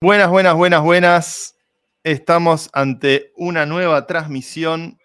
[0.00, 1.58] Buenas, buenas, buenas, buenas.
[2.04, 4.96] Estamos ante una nueva transmisión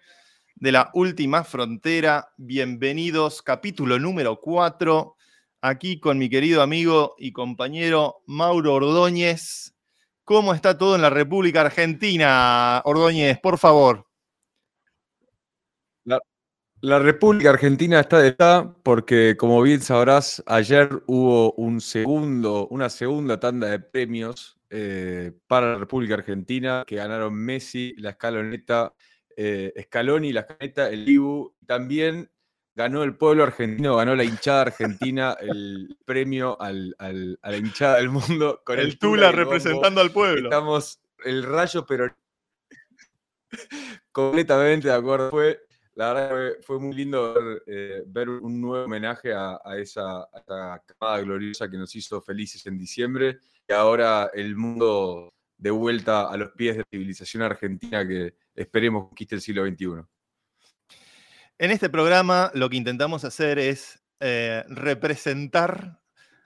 [0.53, 2.31] de la última frontera.
[2.37, 5.15] Bienvenidos, capítulo número 4,
[5.61, 9.73] aquí con mi querido amigo y compañero Mauro Ordóñez.
[10.25, 13.39] ¿Cómo está todo en la República Argentina, Ordóñez?
[13.39, 14.05] Por favor.
[16.81, 22.89] La, República Argentina está de está porque, como bien sabrás, ayer hubo un segundo, una
[22.89, 28.95] segunda tanda de premios eh, para la República Argentina, que ganaron Messi, la escaloneta,
[29.37, 31.53] eh, Scaloni, la escaloneta, el Ibu.
[31.67, 32.31] También
[32.73, 38.61] ganó el pueblo argentino, ganó la hinchada argentina el premio a la hinchada del mundo.
[38.65, 40.49] Con el, Tula, representando al pueblo.
[40.49, 42.11] Estamos el rayo, pero
[44.11, 45.29] completamente de acuerdo.
[45.29, 45.59] Fue,
[45.93, 51.69] la verdad fue muy lindo ver, eh, un nuevo homenaje a, esa, a camada gloriosa
[51.69, 56.75] que nos hizo felices en diciembre y ahora el mundo de vuelta a los pies
[56.75, 60.03] de la civilización argentina que esperemos conquiste el siglo XXI.
[61.57, 65.99] En este programa lo que intentamos hacer es eh, representar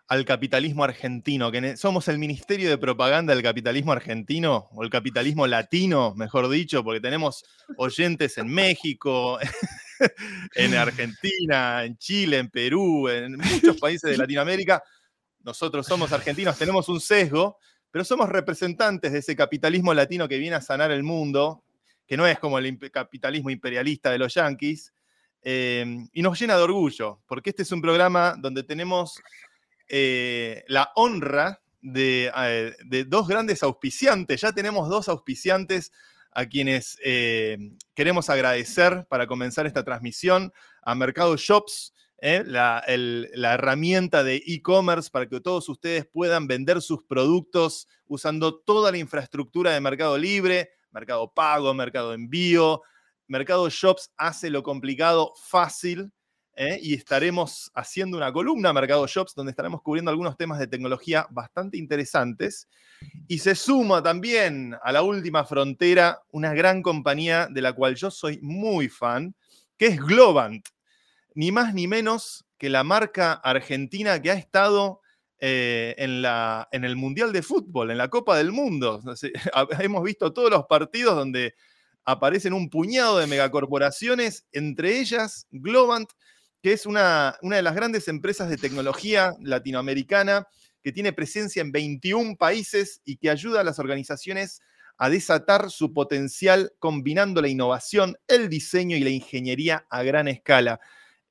[0.08, 5.48] al capitalismo argentino, que somos el Ministerio de Propaganda del Capitalismo Argentino, o el capitalismo
[5.48, 7.44] latino, mejor dicho, porque tenemos
[7.76, 9.38] oyentes en México,
[10.56, 14.82] en Argentina, en Chile, en Perú, en muchos países de Latinoamérica
[15.44, 17.58] nosotros somos argentinos, tenemos un sesgo,
[17.92, 21.64] pero somos representantes de ese capitalismo latino que viene a sanar el mundo,
[22.06, 24.94] que no es como el capitalismo imperialista de los yanquis,
[25.42, 29.22] em, y nos llena de orgullo, porque este es un programa donde tenemos
[29.90, 31.62] eh, la honra
[31.96, 34.42] eh, de, dos grandes auspiciantes.
[34.42, 35.92] Ya tenemos dos auspiciantes
[36.32, 37.58] a quienes eh,
[37.96, 42.44] queremos agradecer para comenzar esta transmisión, a Mercado Shops, ¿eh?
[42.46, 48.98] la, herramienta de e-commerce para que todos ustedes puedan vender sus productos usando toda la
[48.98, 52.82] infraestructura de Mercado Libre, Mercado Pago, Mercado Envío.
[53.28, 56.14] Mercado Shops hace lo complicado fácil
[56.56, 56.80] ¿eh?
[56.82, 61.78] y estaremos haciendo una columna Mercado Shops donde estaremos cubriendo algunos temas de tecnología bastante
[61.78, 62.70] interesantes.
[63.28, 68.10] Y se suma también a la última frontera una gran compañía de la cual yo
[68.10, 69.36] soy muy fan,
[69.78, 70.66] que es Globant
[71.38, 75.02] ni más ni menos que la marca argentina que ha estado
[75.38, 79.04] eh, en, la, en, el Mundial de Fútbol, en la Copa del Mundo.
[79.80, 81.54] hemos visto todos los partidos donde
[82.06, 86.10] aparecen un puñado de megacorporaciones, entre ellas Globant,
[86.64, 90.48] que es una, una de las grandes empresas de tecnología latinoamericana
[90.82, 94.60] que tiene presencia en 21 países y que ayuda a las organizaciones
[94.98, 100.80] a desatar su potencial combinando la innovación, el diseño y la ingeniería a gran escala.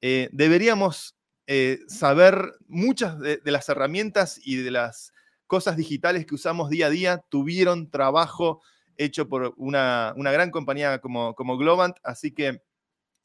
[0.01, 5.13] Eh, deberíamos eh, saber muchas de, las herramientas y de las
[5.47, 8.63] cosas digitales que usamos día a día tuvieron trabajo
[8.97, 12.63] hecho por una, gran compañía como, como Globant, así que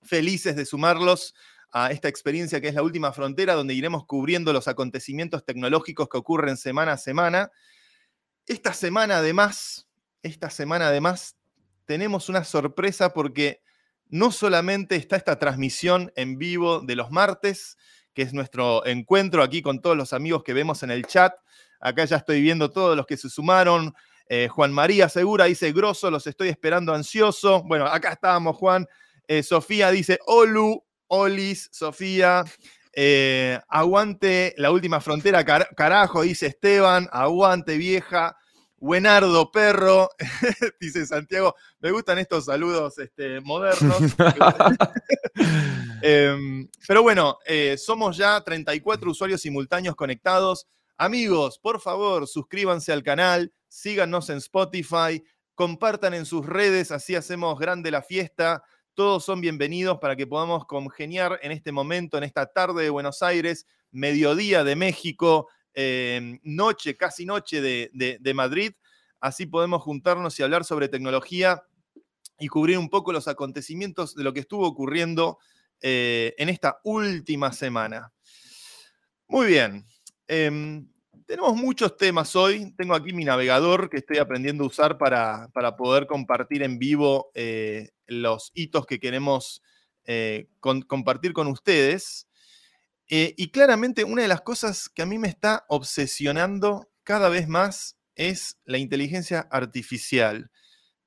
[0.04, 1.34] felices de sumarlos
[1.72, 6.18] a esta experiencia que es la última frontera, donde iremos cubriendo los acontecimientos tecnológicos que
[6.18, 7.52] ocurren semana a semana.
[8.46, 9.88] Esta semana además,
[10.22, 11.38] esta semana además,
[11.86, 13.62] tenemos una sorpresa porque
[14.11, 17.77] no solamente está esta transmisión en vivo de los martes,
[18.13, 21.33] que es nuestro encuentro aquí con todos los amigos que vemos en el chat.
[21.79, 23.94] Acá ya estoy viendo todos los que se sumaron.
[24.27, 27.63] Eh, Juan María Segura dice, grosso, los estoy esperando ansioso.
[27.63, 28.85] Bueno, acá estábamos, Juan.
[29.27, 32.43] Eh, Sofía dice, Olu, Olis, Sofía.
[32.93, 37.07] Eh, aguante la última frontera, carajo, dice Esteban.
[37.13, 38.38] Aguante, vieja.
[38.81, 40.09] Buenardo Perro,
[40.81, 44.00] dice Santiago, me gustan estos saludos este, modernos.
[46.03, 50.68] Em, pero bueno, eh, somos ya 34 usuarios simultáneos conectados.
[50.97, 57.59] Amigos, por favor, suscríbanse al canal, síganos en Spotify, compartan en sus redes, así hacemos
[57.59, 58.64] grande la fiesta.
[58.96, 63.22] Todos son bienvenidos para que podamos congeniar en este momento, en esta tarde de Buenos
[63.22, 68.74] Aires, mediodía de México, Em, noche, casi noche de, Madrid.
[69.20, 71.64] Así podemos juntarnos y hablar sobre tecnología
[72.40, 75.38] y cubrir un poco los acontecimientos de lo que estuvo ocurriendo
[75.82, 78.12] eh, en esta última semana.
[79.28, 79.85] Muy bien.
[80.28, 80.88] Em,
[81.26, 82.74] tenemos muchos temas hoy.
[82.76, 87.91] Tengo aquí mi navegador que estoy aprendiendo a usar para, poder compartir en vivo eh,
[88.08, 89.62] los hitos que queremos
[90.03, 92.28] eh, compartir con ustedes.
[93.13, 97.49] Eh, y claramente una de las cosas que a mí me está obsesionando cada vez
[97.49, 100.49] más es la inteligencia artificial.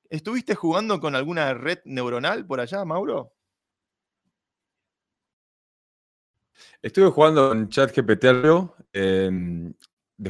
[0.07, 3.33] ¿Estuviste jugando con alguna red neuronal por allá, Mauro?
[6.79, 8.25] Estuve jugando con ChatGPT,
[8.93, 9.73] em,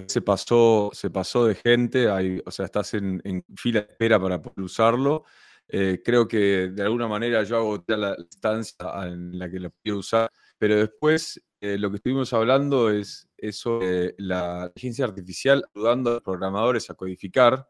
[0.08, 2.08] se pasó, se pasó de gente,
[2.46, 3.22] o sea, estás en,
[3.58, 5.26] fila de espera para poder usarlo.
[5.68, 9.98] Eh, creo que de alguna manera yo hago la instancia en la que lo puedo
[9.98, 16.12] usar, pero después eh, lo que estuvimos hablando es, eso sobre la inteligencia artificial ayudando
[16.12, 17.68] a los programadores a codificar.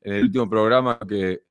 [0.00, 1.42] En el último programa que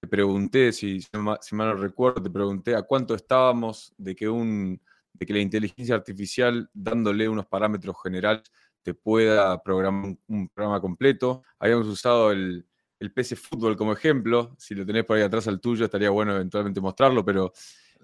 [0.00, 4.80] te pregunté, si, si mal no recuerdo, te pregunté a cuánto estábamos de que, un,
[5.12, 8.44] de que la inteligencia artificial, dándole unos parámetros generales,
[8.82, 11.42] te pueda programar un, programa completo.
[11.58, 12.66] Habíamos usado el,
[12.98, 14.54] el PC Fútbol como ejemplo.
[14.58, 17.52] Si lo tenés por ahí atrás al tuyo, estaría bueno eventualmente mostrarlo, pero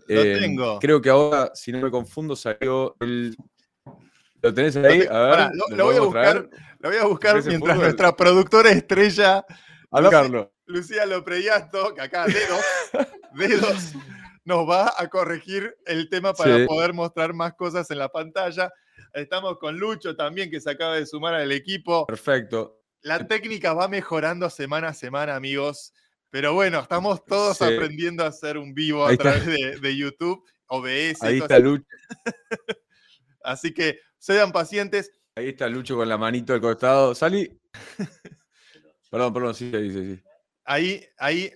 [0.09, 3.37] eh, creo que ahora, si no me confundo, salió el.
[4.41, 5.03] ¿Lo tenés ahí?
[5.11, 6.49] A ver, lo, voy a buscar,
[6.79, 9.45] lo, voy a buscar, mientras nuestra productora estrella,
[9.91, 13.93] Lucía, Lucía Lopreyasto, que acá dedos, dedos,
[14.45, 18.73] nos va a corregir el tema para poder mostrar más cosas en la pantalla.
[19.12, 22.06] Estamos con Lucho también, que se acaba de sumar al equipo.
[22.06, 22.81] Perfecto.
[23.03, 25.93] La técnica va mejorando semana a semana, amigos.
[26.30, 31.22] Pero bueno, estamos todos aprendiendo a hacer un vivo a través de, YouTube, OBS.
[31.22, 31.86] Ahí está Lucho.
[33.42, 35.10] Así que sean pacientes.
[35.34, 37.14] Ahí está Lucho con la manito al costado.
[37.14, 37.58] Salí.
[39.10, 40.22] perdón, perdón, sí, sí, sí.
[40.64, 41.50] Ahí, ahí.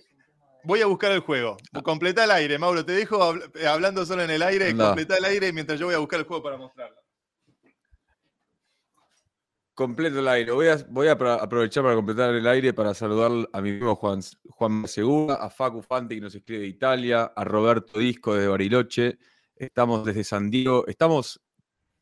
[0.63, 1.57] Voy a buscar el juego.
[1.83, 2.85] Completa el aire, Mauro.
[2.85, 3.35] Te dejo
[3.67, 4.75] hablando solo en el aire.
[4.75, 7.02] Completa el aire mientras yo voy a buscar el juego para mostrarlo.
[9.75, 10.51] Completo el aire.
[10.51, 10.67] Voy
[11.07, 15.49] a, aprovechar para completar el aire para saludar a mi amigo Juan, Juan Segura, a
[15.49, 19.17] Facu Fanti que nos escribe de Italia, a Roberto Disco desde Bariloche.
[19.55, 20.85] Estamos desde San Diego.
[20.85, 21.41] Estamos,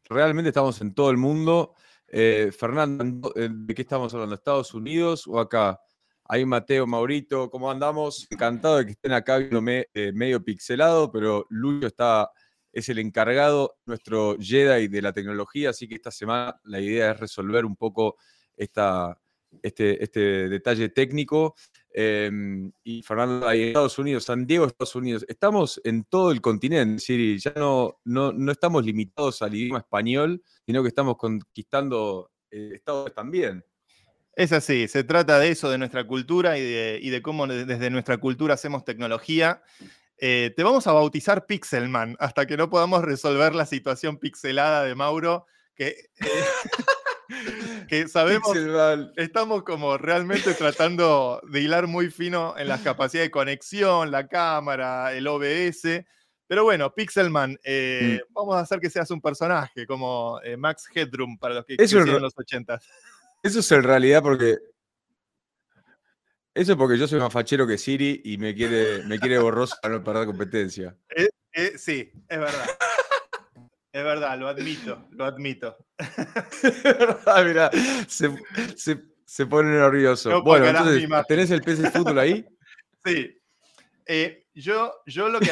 [0.09, 1.73] realmente estamos en todo el mundo.
[2.07, 4.35] Eh, Fernando, eh, ¿de qué estamos hablando?
[4.35, 5.79] ¿Estados Unidos o acá?
[6.25, 8.27] Ahí Mateo, Maurito, ¿cómo andamos?
[8.29, 12.29] Encantado de que estén acá viéndome eh, medio pixelado, pero Lucho está
[12.71, 17.19] es el encargado, nuestro Jedi de la tecnología, así que esta semana la idea es
[17.19, 18.17] resolver un poco
[18.55, 19.17] esta,
[19.61, 21.55] este, este detalle técnico.
[21.93, 27.01] Em, y Fernando, ahí Estados Unidos, San Diego, Estados Unidos, estamos en todo el continente,
[27.01, 32.71] Siri, ya no, no, no estamos limitados al idioma español, sino que estamos conquistando eh,
[32.75, 33.65] Estados también.
[34.33, 37.89] Es así, se trata de eso, de nuestra cultura y de, y de cómo desde
[37.89, 39.61] nuestra cultura hacemos tecnología.
[40.23, 44.93] Eh, te vamos a bautizar Pixelman hasta que no podamos resolver la situación pixelada de
[44.93, 45.95] Mauro, que,
[47.89, 48.55] que sabemos,
[49.15, 55.11] estamos como realmente tratando de hilar muy fino en las capacidades de conexión, la cámara,
[55.11, 56.05] el OBS.
[56.45, 58.33] Pero bueno, Pixelman, eh, mm.
[58.33, 62.21] vamos a hacer que seas un personaje como eh, Max Headroom para los que en
[62.21, 62.79] los 80.
[63.41, 64.59] Eso es en realidad porque
[66.53, 69.75] eso es porque yo soy más fachero que Siri y me quiere, me quiere borroso
[69.81, 70.97] para no perder competencia.
[71.15, 72.65] Eh, eh, sí, es verdad.
[73.93, 75.77] es verdad, lo admito, lo admito.
[77.25, 77.71] Ah, mira,
[78.07, 80.41] se, pone nervioso.
[80.43, 82.45] bueno, entonces, ¿tenés el PC Fútbol ahí?
[83.03, 83.35] Sí.
[84.05, 85.49] Eh, yo, yo lo que.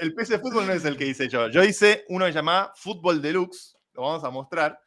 [0.00, 1.48] el PC Fútbol no es el que hice yo.
[1.48, 3.76] Yo hice uno llamado Fútbol Deluxe.
[3.92, 4.80] Lo vamos a mostrar.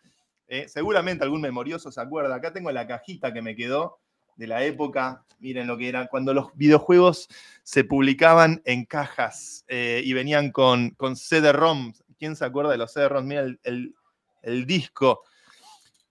[0.67, 2.33] seguramente algún memorioso se acuerda.
[2.33, 3.99] Acá tengo la cajita que me quedó
[4.39, 7.27] de la época, miren lo que era, cuando los videojuegos
[7.61, 11.93] se publicaban en cajas eh, y venían con, con CD-ROM.
[12.17, 13.25] ¿Quién se acuerda de los CD-ROM?
[13.25, 15.23] Mira el, disco.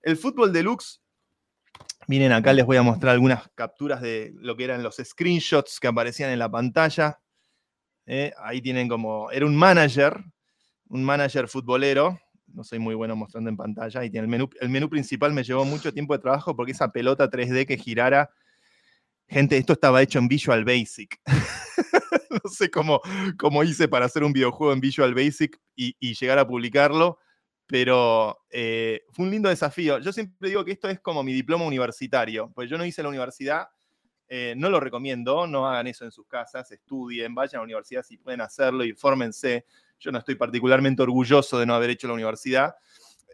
[0.02, 1.00] El fútbol deluxe,
[2.06, 5.88] miren acá les voy a mostrar algunas capturas de lo que eran los screenshots que
[5.88, 7.18] aparecían en la pantalla.
[8.04, 10.22] Eh, ahí tienen como, era un manager,
[10.90, 12.20] un manager futbolero,
[12.58, 14.04] no soy muy bueno mostrando en pantalla.
[14.04, 17.78] Y el menú, principal me llevó mucho tiempo de trabajo porque esa pelota 3D que
[17.78, 18.30] girara.
[19.28, 21.20] Gente, esto estaba hecho en Visual Basic.
[22.30, 23.00] no sé cómo,
[23.38, 27.20] cómo, hice para hacer un videojuego en Visual Basic y, llegar a publicarlo,
[27.66, 30.00] pero eh, fue un lindo desafío.
[30.00, 33.10] Yo siempre digo que esto es como mi diploma universitario, pues yo no hice la
[33.10, 33.68] universidad,
[34.26, 38.02] eh, no lo recomiendo, no hagan eso en sus casas, estudien, vayan a la universidad
[38.02, 39.64] si pueden hacerlo, infórmense.
[40.00, 42.74] Yo no estoy particularmente orgulloso de no haber hecho la universidad,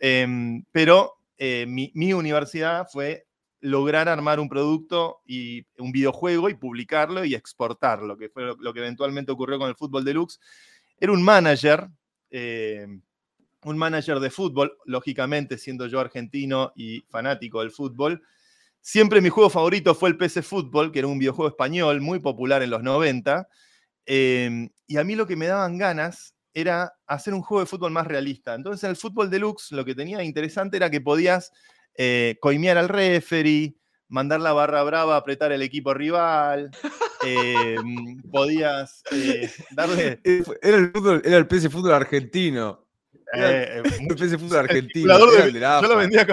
[0.01, 3.27] em, pero eh, mi, universidad fue
[3.61, 8.81] lograr armar un producto y un videojuego y publicarlo y exportarlo, que fue lo, que
[8.81, 10.39] eventualmente ocurrió con el Fútbol Deluxe.
[10.99, 11.89] Era un manager,
[12.31, 13.01] em,
[13.65, 18.23] un manager de fútbol, lógicamente siendo yo argentino y fanático del fútbol.
[18.81, 22.63] Siempre mi juego favorito fue el PC Fútbol, que era un videojuego español muy popular
[22.63, 23.49] en los 90.
[24.05, 27.91] Em, y a mí lo que me daban ganas era hacer un juego de fútbol
[27.91, 28.55] más realista.
[28.55, 31.53] Entonces, el fútbol deluxe lo que tenía interesante era que podías
[31.97, 33.75] eh, coimear al referee,
[34.09, 36.71] mandar la barra brava a apretar el equipo rival,
[37.27, 37.77] eh,
[38.31, 40.21] podías eh, darle...
[40.63, 42.81] Era el, fútbol, era el PC fútbol argentino.
[43.37, 45.19] Eh, eh, Un PC fútbol el argentino.
[45.19, 46.27] simulador era de- el de la yo lo vendía,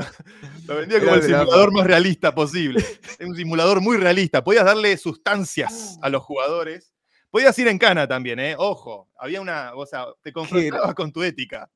[0.67, 2.79] lo vendía Era como el el simulador más realista posible.
[3.17, 4.43] Es un simulador muy realista.
[4.43, 6.93] Podías darle sustancias a los jugadores.
[7.31, 8.55] Podías ir en cana también, ¿eh?
[8.57, 9.09] Ojo.
[9.17, 9.73] Había una.
[9.73, 11.71] O sea, te confrontabas con tu ética.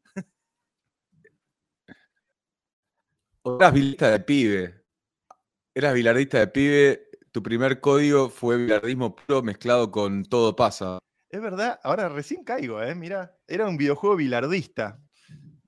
[3.46, 4.84] Eras bilardista de pibe.
[5.74, 7.10] Eras bilardista de pibe.
[7.32, 11.00] Tu primer código fue bilardismo puro mezclado con todo pasa.
[11.30, 12.96] Es verdad, ahora recién caigo, ¿eh?
[12.96, 15.00] Mirá, era un videojuego bilardista.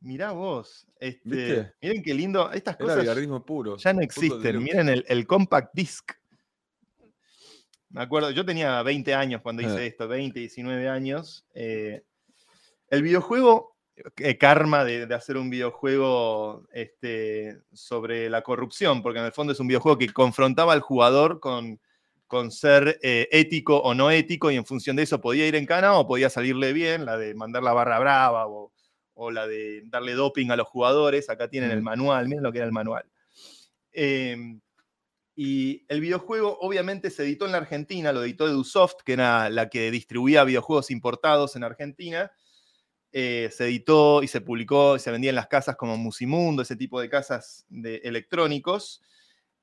[0.01, 0.87] Mirá vos.
[0.99, 2.51] Este, miren qué lindo.
[2.51, 3.77] Estas Era cosas bilardismo puro.
[3.77, 4.63] ya no existen.
[4.63, 6.11] Miren el, el compact disc.
[7.89, 9.85] Me acuerdo, yo tenía 20 años cuando hice Ah.
[9.85, 11.45] esto, 20, 19 años.
[11.53, 12.03] eh,
[12.89, 13.75] el videojuego,
[14.17, 19.51] eh, karma de, de hacer un videojuego este, sobre la corrupción, porque en el fondo
[19.53, 21.79] es un videojuego que confrontaba al jugador con,
[22.27, 25.65] con ser eh, ético o no ético, y en función de eso podía ir en
[25.65, 28.71] cana o podía salirle bien, la de mandar la barra brava o,
[29.15, 31.29] o la de darle doping a los jugadores.
[31.29, 31.85] Acá tienen el Mm.
[31.85, 33.03] manual, miren lo que era el manual.
[33.91, 34.61] Em,
[35.39, 39.69] y el videojuego obviamente se editó en la Argentina, lo editó EduSoft, que era la
[39.69, 42.31] que distribuía videojuegos importados en Argentina.
[43.11, 46.75] Eh, se editó y se publicó y se vendía en las casas como Musimundo, ese
[46.75, 49.01] tipo de casas de electrónicos.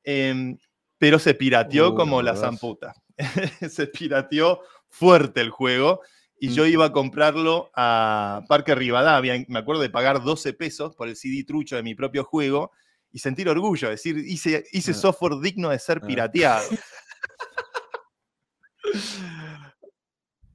[0.04, 0.56] Em,
[0.96, 2.94] pero se pirateó Uh, como la zamputa.
[3.68, 6.02] se pirateó fuerte el juego.
[6.38, 6.68] Y yo Mm.
[6.68, 9.44] iba a comprarlo a Parque Rivadavia.
[9.48, 12.70] Me acuerdo de pagar 12 pesos por el CD trucho de mi propio juego
[13.14, 14.94] y sentir orgullo, decir, hice, hice Ah.
[14.94, 16.06] software digno de ser Ah.
[16.06, 16.68] pirateado.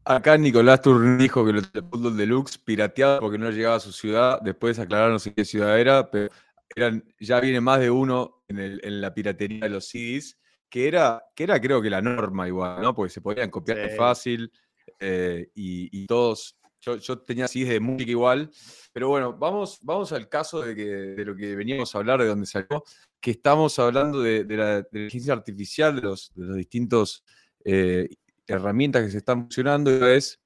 [0.05, 3.91] Acá Nicolás Turner dijo que lo de fútbol deluxe pirateado porque no llegaba a su
[3.91, 4.41] ciudad.
[4.41, 6.29] Después aclararon no sé qué ciudad era, pero
[6.75, 10.37] eran, ya viene más de uno en, el- en la piratería de los CDs,
[10.69, 12.93] que era, que era creo que la norma igual, ¿no?
[12.93, 13.95] Porque se podían copiar Sí.
[13.95, 14.51] fácil
[14.99, 16.58] eh, y, y todos.
[16.81, 18.49] Yo, yo tenía CDs de música igual,
[18.93, 22.27] pero bueno, vamos, vamos al caso de, que, de lo que veníamos a hablar, de
[22.27, 22.83] donde salió,
[23.19, 27.23] que estamos hablando de, la, inteligencia artificial, de los, de los distintos
[27.65, 28.07] eh,
[28.47, 29.91] herramientas que se están funcionando.
[29.91, 30.39] Y vez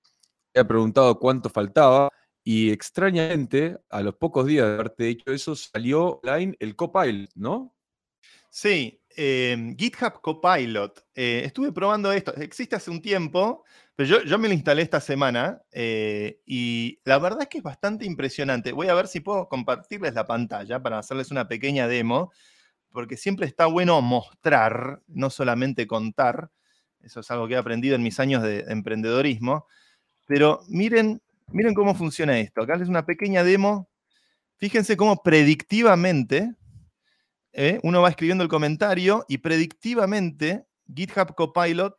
[0.53, 2.09] he preguntado cuánto faltaba
[2.43, 7.73] y extrañamente, a los pocos días de haberte dicho eso, salió online el Copilot, ¿no?
[8.49, 11.05] Sí, em, GitHub Copilot.
[11.15, 12.33] eh, estuve probando esto.
[12.35, 13.63] Existe hace un tiempo,
[13.95, 17.63] pero yo, yo me lo instalé esta semana eh, y la verdad es que es
[17.63, 18.71] bastante impresionante.
[18.71, 22.31] Voy a ver si puedo compartirles la pantalla para hacerles una pequeña demo,
[22.91, 26.51] porque siempre está bueno mostrar, no solamente contar.
[27.01, 29.67] Eso es algo que he aprendido en mis años de emprendedorismo.
[30.25, 32.61] Pero miren, miren cómo funciona esto.
[32.61, 33.89] Acá les una pequeña demo.
[34.57, 36.55] Fíjense cómo predictivamente
[37.53, 37.79] ¿eh?
[37.83, 41.97] uno va escribiendo el comentario y predictivamente GitHub Copilot,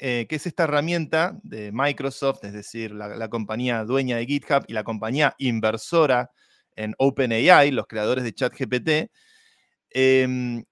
[0.00, 4.72] eh, que es esta herramienta de Microsoft, es decir, la, compañía dueña de GitHub y
[4.72, 6.30] la compañía inversora
[6.76, 9.10] en OpenAI, los creadores de ChatGPT,
[9.90, 10.64] em,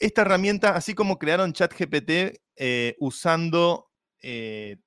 [0.00, 3.86] esta herramienta, así como crearon ChatGPT eh, usando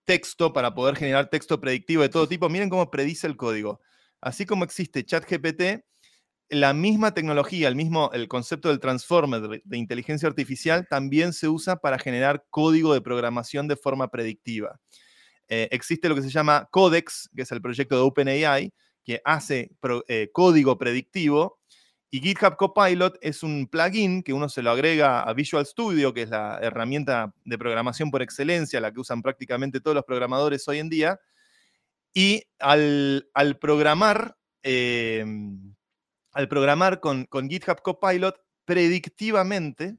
[0.03, 3.79] texto para poder generar texto predictivo de todo tipo, miren cómo predice el código.
[4.19, 5.83] Así como existe ChatGPT,
[6.51, 11.77] la misma tecnología, el mismo el concepto del transformer de, inteligencia artificial también se usa
[11.77, 14.77] para generar código de programación de forma predictiva.
[15.47, 18.73] Eh, existe lo que se llama Codex, que es el proyecto de OpenAI,
[19.05, 19.71] que hace
[20.09, 21.59] eh, código predictivo.
[22.09, 26.23] Y GitHub Copilot es un plugin que uno se lo agrega a Visual Studio, que
[26.23, 30.79] es la herramienta de programación por excelencia, la que usan prácticamente todos los programadores hoy
[30.79, 31.19] en día.
[32.13, 35.23] Y al, al programar, eh,
[36.31, 39.97] al programar con, con GitHub Copilot, predictivamente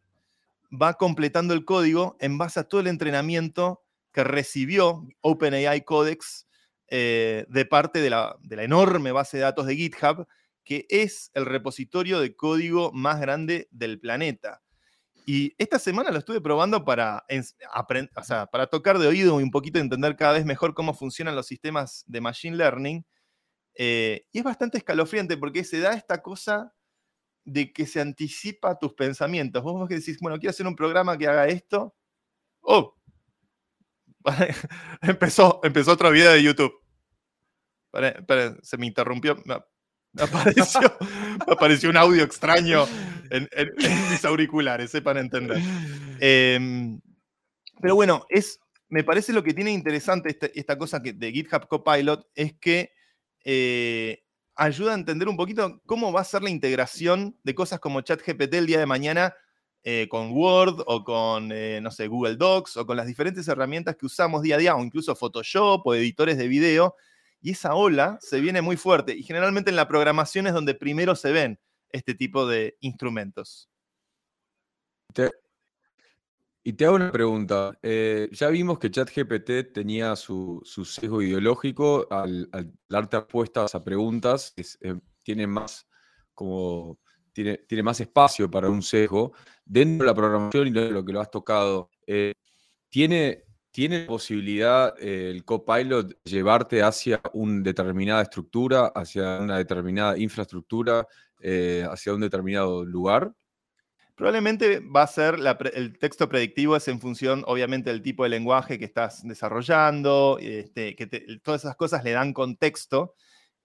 [0.70, 6.46] va completando el código en base a todo el entrenamiento que recibió OpenAI Codex
[6.88, 10.26] eh, de parte de la, enorme base de datos de GitHub,
[10.64, 14.62] que es el repositorio de código más grande del planeta.
[15.24, 17.24] Y esta semana lo estuve probando para,
[18.50, 22.04] para tocar de oído y un poquito entender cada vez mejor cómo funcionan los sistemas
[22.06, 23.06] de Machine Learning.
[23.74, 26.74] Eh, y es bastante escalofriante porque se da esta cosa
[27.44, 29.62] de que se anticipa a tus pensamientos.
[29.62, 31.94] Vos, vos que decís, bueno, quiero hacer un programa que haga esto.
[32.60, 32.94] ¡Oh!
[35.02, 36.72] empezó, empezó otro video de YouTube.
[38.62, 39.36] Se me interrumpió.
[39.44, 39.56] Me,
[40.12, 40.80] me apareció,
[41.46, 42.84] me apareció un audio extraño
[43.30, 45.58] en, en- en mis auriculares, sepan entender.
[46.20, 47.00] Em,
[47.80, 51.66] pero bueno, es, me parece lo que tiene interesante este- esta cosa que, de GitHub
[51.66, 52.92] Copilot es que
[53.44, 54.22] eh,
[54.54, 58.54] ayuda a entender un poquito cómo va a ser la integración de cosas como ChatGPT
[58.54, 59.34] el día de mañana
[59.84, 63.96] eh, con Word o con, eh, no sé, Google Docs o con las diferentes herramientas
[63.96, 66.94] que usamos día a día o incluso Photoshop o editores de video
[67.40, 69.16] y esa ola se viene muy fuerte.
[69.16, 71.58] Y generalmente en la programación es donde primero se ven
[71.90, 73.68] este tipo de instrumentos.
[76.64, 77.76] Y te hago una pregunta.
[77.82, 82.48] Eh, ya vimos que ChatGPT tenía su, sesgo ideológico al,
[82.88, 84.54] darte respuestas a preguntas.
[84.80, 85.86] Eh, tiene más
[86.34, 86.98] como
[87.32, 89.32] tiene, tiene, más espacio para un sesgo
[89.64, 91.90] dentro de la programación y de lo que lo has tocado.
[92.06, 92.34] Eh,
[92.88, 101.06] ¿tiene, ¿Tiene posibilidad el copilot llevarte hacia una determinada estructura, hacia una determinada infraestructura,
[101.38, 103.32] hacia un determinado lugar?
[104.14, 105.36] Probablemente va a ser
[105.74, 110.94] el texto predictivo es en función, obviamente, del tipo de lenguaje que estás desarrollando, este,
[110.94, 111.06] que
[111.42, 113.14] todas esas cosas le dan contexto.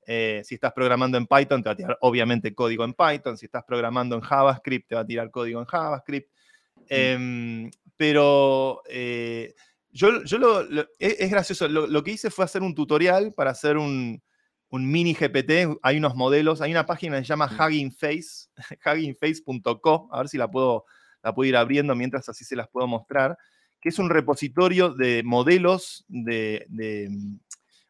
[0.09, 3.37] Eh, si estás programando en Python, te va a tirar obviamente código en Python.
[3.37, 6.31] Si estás programando en JavaScript, te va a tirar código en JavaScript.
[6.75, 6.81] Mm.
[6.87, 9.53] Em, pero eh,
[9.91, 10.65] yo, yo lo,
[10.97, 11.67] es, gracioso.
[11.67, 14.23] Lo, que hice fue hacer un tutorial para hacer un,
[14.69, 18.49] un mini GPT, hay unos modelos, hay una página que se llama Hugging Face,
[18.85, 20.85] huggingface.co, a ver si la puedo,
[21.23, 23.37] la puedo ir abriendo mientras así se las puedo mostrar,
[23.79, 26.65] que es un repositorio de modelos de,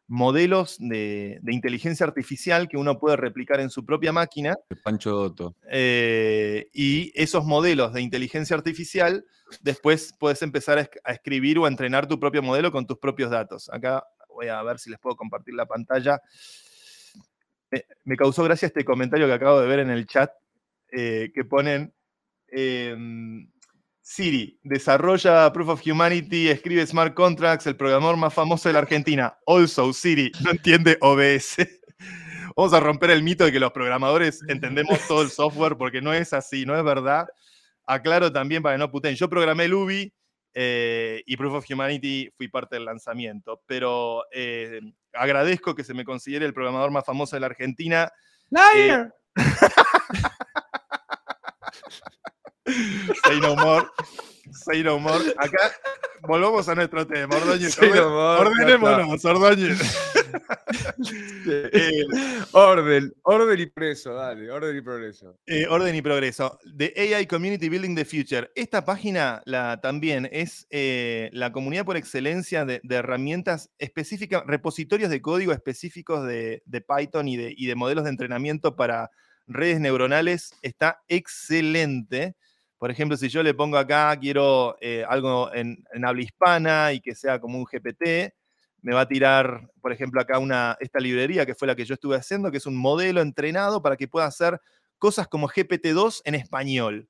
[0.06, 4.54] modelos de, inteligencia artificial que uno puede replicar en su propia máquina.
[4.84, 5.56] Pancho Dotto.
[5.70, 9.24] Eh, y esos modelos de inteligencia artificial,
[9.62, 13.68] después puedes empezar a, escribir o a entrenar tu propio modelo con tus propios datos.
[13.70, 16.20] Acá voy a ver si les puedo compartir la pantalla
[18.04, 20.30] me causó gracia este comentario que acabo de ver en el chat,
[20.90, 21.92] eh, que ponen,
[22.48, 23.50] em,
[24.00, 29.36] Siri, desarrolla Proof of Humanity, escribe smart contracts, el programador más famoso de la Argentina.
[29.46, 31.56] Also, Siri, no entiende OBS.
[32.56, 36.14] Vamos a romper el mito de que los programadores entendemos todo el software, porque no
[36.14, 37.26] es así, no es verdad.
[37.86, 39.14] Aclaro también para que no puten.
[39.14, 40.12] Yo programé Luby
[40.54, 44.80] eh, y Proof of Humanity fui parte del lanzamiento, pero eh,
[45.12, 48.10] agradezco que se me considere el programador más famoso de la Argentina.
[48.50, 49.14] ¡Liar!
[49.36, 49.44] Eh,
[53.24, 53.86] say no more.
[54.52, 55.24] Say no more.
[55.36, 55.72] Acá
[56.22, 57.36] volvamos a nuestro tema.
[57.36, 59.78] Ordóñez, ordenémonos, Ordóñez.
[61.50, 62.04] Eh,
[62.52, 65.38] orden, orden y progreso, dale, orden y progreso.
[65.46, 66.58] Eh, orden y progreso.
[66.76, 68.50] The AI Community Building the Future.
[68.54, 75.22] Esta página la, también es eh, la comunidad por excelencia de, herramientas específicas, repositorios de
[75.22, 79.10] código específicos de, Python y de, y de modelos de entrenamiento para
[79.46, 80.54] redes neuronales.
[80.62, 82.36] Está excelente.
[82.78, 84.76] Por ejemplo, si yo le pongo acá, quiero
[85.08, 88.32] algo en, habla hispana y que sea como un GPT,
[88.82, 90.38] me va a tirar, por ejemplo, acá
[90.80, 93.96] esta librería que fue la que yo estuve haciendo, que es un modelo entrenado para
[93.96, 94.60] que pueda hacer
[94.98, 97.08] cosas como GPT-2 en español.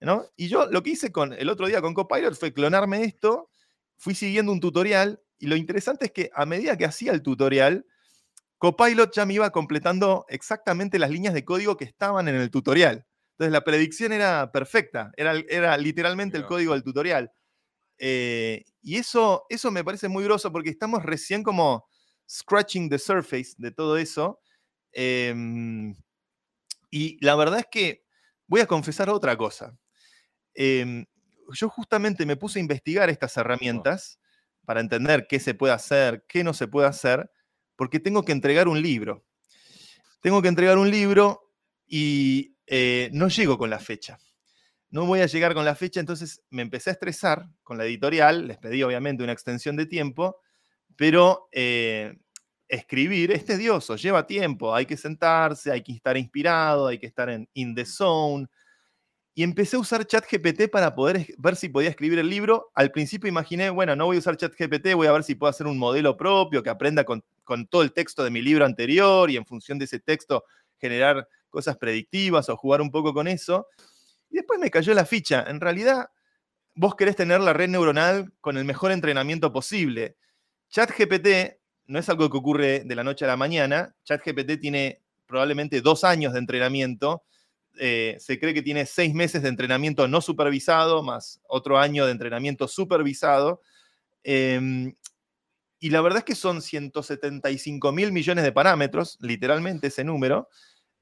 [0.00, 0.26] ¿no?
[0.36, 3.50] Y yo lo que hice con, el otro día con Copilot fue clonarme esto,
[3.96, 7.86] fui siguiendo un tutorial, y lo interesante es que a medida que hacía el tutorial,
[8.58, 13.06] Copilot ya me iba completando exactamente las líneas de código que estaban en el tutorial.
[13.36, 17.30] Entonces la predicción era perfecta, era, era literalmente el código del tutorial.
[17.98, 21.86] Eh, y eso, eso me parece muy groso porque estamos recién como
[22.26, 24.40] scratching the surface de todo eso.
[24.90, 25.94] Em,
[26.90, 28.04] y la verdad es que
[28.46, 29.78] voy a confesar otra cosa.
[30.54, 31.04] Em,
[31.52, 34.18] yo justamente me puse a investigar estas herramientas
[34.64, 37.30] para entender qué se puede hacer, qué no se puede hacer,
[37.76, 39.26] porque tengo que entregar un libro.
[40.22, 41.52] Tengo que entregar un libro
[41.86, 44.18] y eh, no llego con la fecha
[44.90, 48.46] no voy a llegar con la fecha, entonces me empecé a estresar con la editorial,
[48.46, 50.40] les pedí obviamente una extensión de tiempo,
[50.96, 52.16] pero eh,
[52.68, 57.28] escribir es tedioso, lleva tiempo, hay que sentarse, hay que estar inspirado, hay que estar
[57.28, 58.46] en in the zone.
[59.34, 62.70] Y empecé a usar ChatGPT para poder ver si podía escribir el libro.
[62.74, 65.66] Al principio imaginé, bueno, no voy a usar ChatGPT, voy a ver si puedo hacer
[65.66, 69.36] un modelo propio que aprenda con, con todo el texto de mi libro anterior y
[69.36, 70.44] en función de ese texto
[70.78, 73.66] generar cosas predictivas o jugar un poco con eso.
[74.28, 75.42] Y después me cayó la ficha.
[75.48, 76.10] En realidad,
[76.74, 80.18] vos querés tener la red neuronal con el mejor entrenamiento posible.
[80.68, 83.96] ChatGPT no es algo que ocurre de la noche a la mañana.
[84.04, 87.24] ChatGPT tiene probablemente dos años de entrenamiento.
[87.78, 92.12] Eh, se cree que tiene seis meses de entrenamiento no supervisado, más otro año de
[92.12, 93.62] entrenamiento supervisado.
[94.22, 94.94] Em,
[95.80, 100.50] y la verdad es que son 175 mil millones de parámetros, literalmente ese número,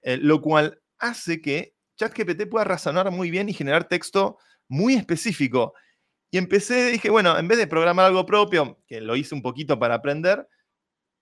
[0.05, 4.38] eh, lo cual hace que ChatGPT pueda razonar muy bien y generar texto
[4.69, 5.75] muy específico.
[6.31, 9.79] Y empecé, dije, bueno, en vez de programar algo propio, que lo hice un poquito
[9.79, 10.49] para aprender,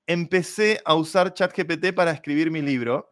[0.07, 3.09] empecé a usar ChatGPT para escribir mi libro.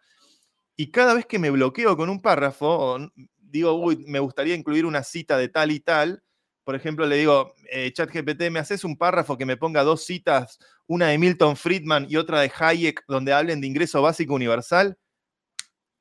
[0.77, 2.99] Y cada vez que me bloqueo con un párrafo,
[3.39, 6.23] digo, uy, me gustaría incluir una cita de tal y tal,
[6.65, 10.59] por ejemplo, le digo, eh, ChatGPT, ¿me haces un párrafo que me ponga dos citas,
[10.87, 14.97] una de Milton Friedman y otra de Hayek, donde hablen de ingreso básico universal?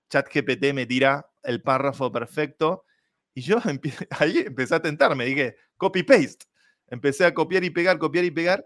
[0.10, 2.86] ChatGPT me tira el párrafo perfecto.
[3.34, 3.58] Y yo
[4.20, 6.46] ahí empecé a tentarme, dije, copy-paste.
[6.88, 8.66] Empecé a copiar y pegar, copiar y pegar.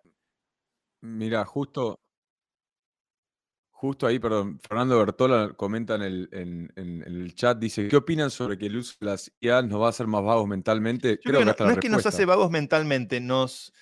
[1.01, 1.99] Mira, justo,
[3.83, 8.77] Justo ahí, perdón, Fernando Bertola comenta en el, chat, dice, ¿qué opinan sobre que el
[8.77, 11.19] uso de las IA nos va a hacer más vagos mentalmente?
[11.19, 13.73] creo, que no, es que nos hace vagos mentalmente, nos...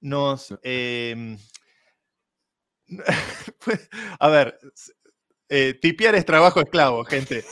[0.00, 1.36] nos em,
[4.18, 4.58] a ver,
[5.52, 7.44] eh, tipear es trabajo esclavo, gente.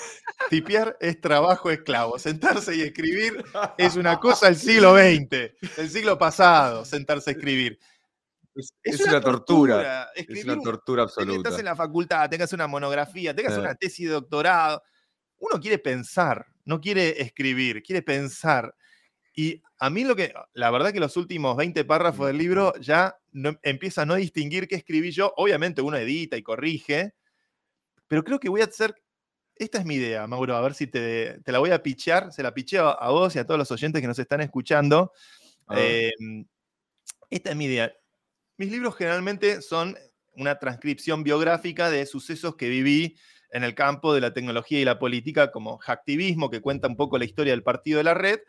[0.49, 2.17] Tipear es trabajo esclavo.
[2.17, 3.45] Sentarse y escribir
[3.77, 7.77] es una cosa del siglo XX, del siglo pasado, sentarse a escribir.
[8.83, 10.11] Es, una, tortura.
[10.15, 11.49] Es una tortura absoluta.
[11.49, 14.83] Estás en la facultad, tengas una monografía, tengas una tesis de doctorado.
[15.39, 18.75] Uno quiere pensar, no quiere escribir, quiere pensar.
[19.35, 23.17] Y a mí lo que, la verdad que los últimos 20 párrafos del libro ya
[23.33, 25.33] no, empieza a no distinguir qué escribí yo.
[25.37, 27.15] Obviamente uno edita y corrige,
[28.09, 28.94] pero creo que voy a hacer,
[29.55, 32.55] esta es mi idea, Mauro, a ver si te, la voy a pichear, se la
[32.55, 35.12] picheo a vos y a todos los oyentes que nos están escuchando.
[35.71, 36.47] Em,
[37.31, 37.92] esta es mi idea.
[38.57, 39.97] Mis libros generalmente son
[40.33, 43.16] una transcripción biográfica de sucesos que viví
[43.51, 47.18] en el campo de la tecnología y la política, como Hacktivismo, que cuenta un poco
[47.18, 48.40] la historia del partido de la red.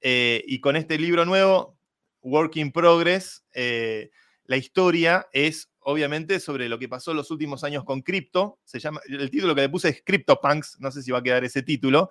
[0.00, 1.78] Eh, y con este libro nuevo,
[2.22, 4.10] Work in Progress, eh,
[4.44, 8.58] la historia es obviamente sobre lo que pasó en los últimos años con cripto.
[8.64, 11.44] Se llama, el título que le puse es CryptoPunks, no sé si va a quedar
[11.44, 12.10] ese título,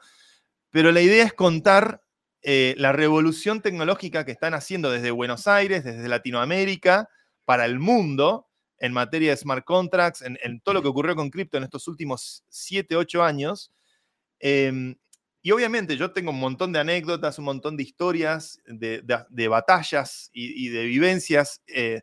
[0.70, 2.02] pero la idea es contar
[2.42, 7.10] eh, la revolución tecnológica que están haciendo desde Buenos Aires, desde Latinoamérica,
[7.46, 8.48] para el mundo
[8.80, 12.44] en materia de smart contracts, en, todo lo que ocurrió con cripto en estos últimos
[12.50, 13.72] 7, 8 años.
[14.40, 14.96] Em,
[15.44, 20.70] y obviamente yo tengo un montón de anécdotas, un montón de historias, de, batallas y,
[20.70, 21.62] de vivencias.
[21.68, 22.02] Eh,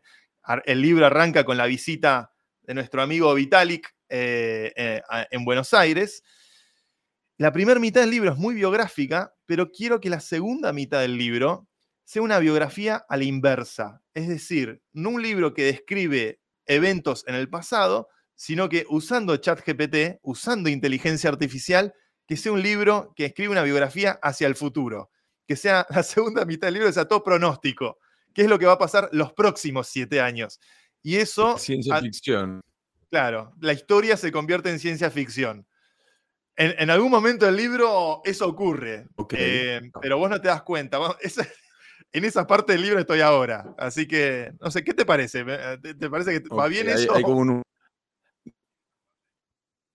[0.65, 2.33] el libro arranca con la visita
[2.63, 6.23] de nuestro amigo Vitalik eh, eh, en Buenos Aires.
[7.37, 11.17] La primera mitad del libro es muy biográfica, pero quiero que la segunda mitad del
[11.17, 11.67] libro
[12.03, 14.01] sea una biografía a la inversa.
[14.13, 20.19] Es decir, no un libro que describe eventos en el pasado, sino que usando ChatGPT,
[20.23, 21.93] usando inteligencia artificial,
[22.25, 25.11] que sea un libro que escribe una biografía hacia el futuro.
[25.47, 27.99] Que sea la segunda mitad del libro, sea todo pronóstico.
[28.33, 30.59] ¿Qué es lo que va a pasar los próximos siete años?
[31.01, 31.57] Y eso.
[31.57, 32.61] Ciencia ficción.
[33.09, 35.65] Claro, la historia se convierte en ciencia ficción.
[36.55, 40.99] En, algún momento del libro eso ocurre, eh, pero vos no te das cuenta
[42.11, 43.73] en esa parte del libro estoy ahora.
[43.77, 45.45] Así que, no sé, ¿qué te parece?
[45.45, 47.13] ¿Te, parece que va bien eso?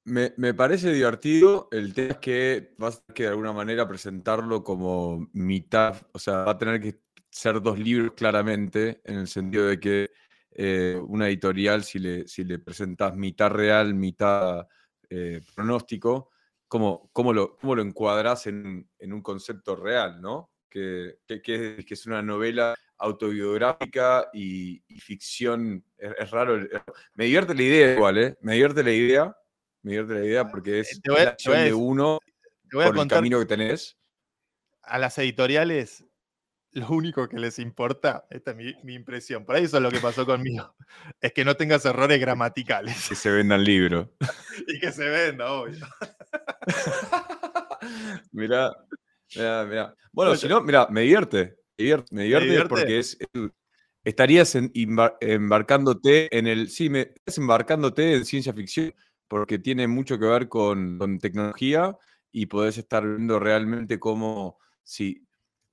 [0.05, 1.69] me, parece divertido.
[1.71, 6.19] El tema es que vas a tener que de alguna manera presentarlo como mitad, o
[6.19, 7.04] sea, va a tener que
[7.35, 10.11] ser dos libros claramente, en el sentido de que
[10.53, 14.67] eh, una editorial, si le, si le presentas mitad real, mitad
[15.11, 16.31] eh, pronóstico,
[16.69, 20.55] ¿cómo, cómo, lo, cómo lo encuadras en, en un concepto real, ¿no?
[20.75, 25.85] que, es, una novela autobiográfica y, ficción.
[25.97, 26.59] Es, raro.
[27.15, 28.37] Me divierte la idea igual, ¿eh?
[28.41, 29.37] Me divierte la idea.
[29.83, 32.19] Me divierte la idea porque es la acción de uno
[32.71, 33.97] por el camino que tenés.
[34.83, 36.05] A las editoriales,
[36.75, 40.01] lo único que les importa, esta es mi, impresión, por ahí eso es lo que
[40.01, 40.75] pasó conmigo,
[41.21, 43.09] es que no tengas errores gramaticales.
[43.09, 44.09] Que se vendan libros.
[44.67, 45.87] y que se venda, obvio.
[48.33, 48.75] Mirá,
[50.13, 51.57] bueno, si no, mira, me divierte.
[52.11, 53.19] Me divierte, porque es,
[54.05, 54.57] estarías
[55.21, 56.71] embarcándote en el.
[56.71, 58.95] Sí, me, estás embarcándote en ciencia ficción,
[59.29, 61.97] porque tiene mucho que ver con, tecnología
[62.31, 65.24] y podés estar viendo realmente cómo, si,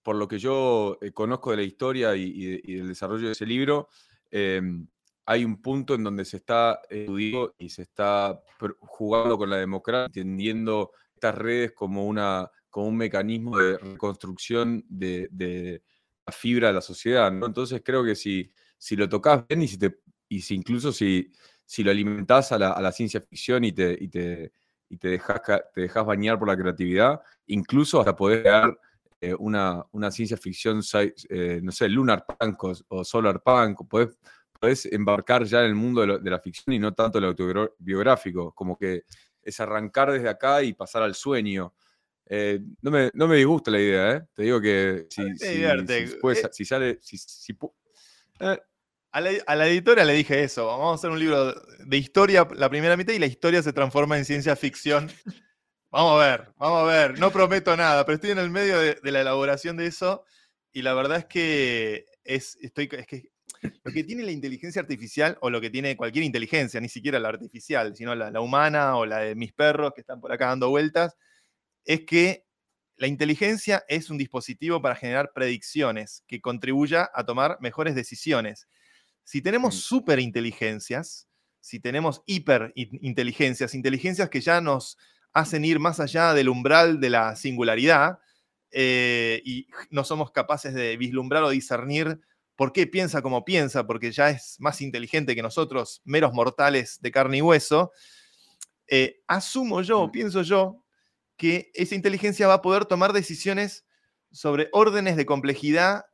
[0.03, 3.89] por lo que yo eh, conozco de la historia y, del desarrollo de ese libro,
[4.29, 4.87] em,
[5.25, 8.41] hay un punto en donde se está estudiando y se está
[8.79, 15.83] jugando con la democracia, entendiendo estas redes como una como un mecanismo de reconstrucción de,
[16.25, 17.27] la fibra de la sociedad.
[17.27, 21.31] Entonces creo que si, si lo tocas bien y si, te, y si incluso si,
[21.65, 24.53] si lo alimentás a la, ciencia ficción y te, y te,
[24.89, 25.41] y te, dejas,
[25.73, 28.79] te dejas bañar por la creatividad, incluso hasta poder crear
[29.23, 30.81] eh, una, una, ciencia ficción,
[31.29, 34.17] eh, no sé, lunar punk o, solar punk, podés,
[34.59, 38.75] podés, embarcar ya en el mundo de, la ficción y no tanto el autobiográfico, como
[38.75, 39.03] que
[39.43, 41.73] es arrancar desde acá y pasar al sueño.
[42.25, 44.21] Eh, no, me, no, me, disgusta la idea, ¿eh?
[44.33, 46.99] Te digo que si, si, eh sale.
[48.39, 48.59] Eh.
[49.11, 49.19] A,
[49.55, 53.13] la, editora le dije eso, vamos a hacer un libro de historia la primera mitad
[53.13, 55.11] y la historia se transforma en ciencia ficción.
[55.91, 58.97] Vamos a ver, vamos a ver, no prometo nada, pero estoy en el medio de,
[59.03, 60.23] la elaboración de eso
[60.71, 63.29] y la verdad es que es, estoy, es que
[63.83, 67.27] lo que tiene la inteligencia artificial, o lo que tiene cualquier inteligencia, ni siquiera la
[67.27, 70.69] artificial, sino la, la humana o la de mis perros que están por acá dando
[70.69, 71.17] vueltas,
[71.83, 72.45] es que
[72.95, 78.69] la inteligencia es un dispositivo para generar predicciones que contribuya a tomar mejores decisiones.
[79.25, 81.27] Si tenemos superinteligencias,
[81.59, 84.97] si tenemos hiperinteligencias, inteligencias que ya nos
[85.33, 88.19] hacen ir más allá del umbral de la singularidad
[88.71, 92.19] eh, y no somos capaces de vislumbrar o discernir
[92.55, 97.11] por qué piensa como piensa, porque ya es más inteligente que nosotros, meros mortales de
[97.11, 97.91] carne y hueso,
[98.87, 100.11] eh, asumo yo, mm.
[100.11, 100.83] pienso yo,
[101.37, 103.85] que esa inteligencia va a poder tomar decisiones
[104.31, 106.05] sobre órdenes de complejidad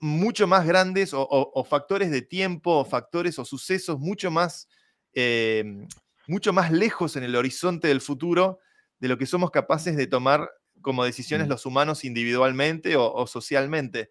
[0.00, 4.68] mucho más grandes o, factores de tiempo o factores o sucesos mucho más,
[5.14, 5.86] em,
[6.28, 8.58] mucho más lejos en el horizonte del futuro
[8.98, 14.10] de lo que somos capaces de tomar como decisiones los humanos individualmente o, socialmente.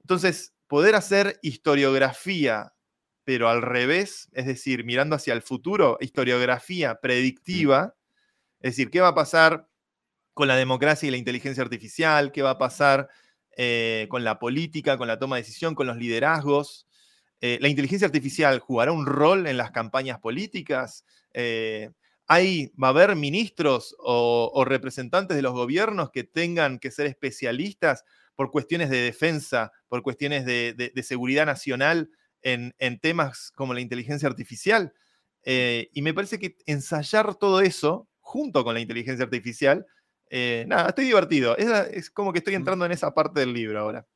[0.00, 2.72] Entonces, poder hacer historiografía,
[3.24, 7.94] pero al revés, es decir, mirando hacia el futuro, historiografía predictiva,
[8.60, 9.68] es decir, ¿qué va a pasar
[10.34, 12.32] con la democracia y la inteligencia artificial?
[12.32, 13.08] ¿Qué va a pasar
[13.56, 16.86] eh, con la política, con la toma de decisión, con los liderazgos.
[17.42, 21.04] Eh, la inteligencia artificial jugará un rol en las campañas políticas.
[21.34, 21.90] Eh,
[22.26, 28.04] hay, va a haber ministros o, representantes de los gobiernos que tengan que ser especialistas
[28.36, 34.28] por cuestiones de defensa, por cuestiones de, seguridad nacional en, en, temas como la inteligencia
[34.28, 34.94] artificial.
[35.44, 39.86] y me parece que ensayar todo eso junto con la inteligencia artificial
[40.34, 41.54] eh, nada, estoy divertido.
[41.58, 44.06] Es, como que estoy entrando en esa parte del libro ahora.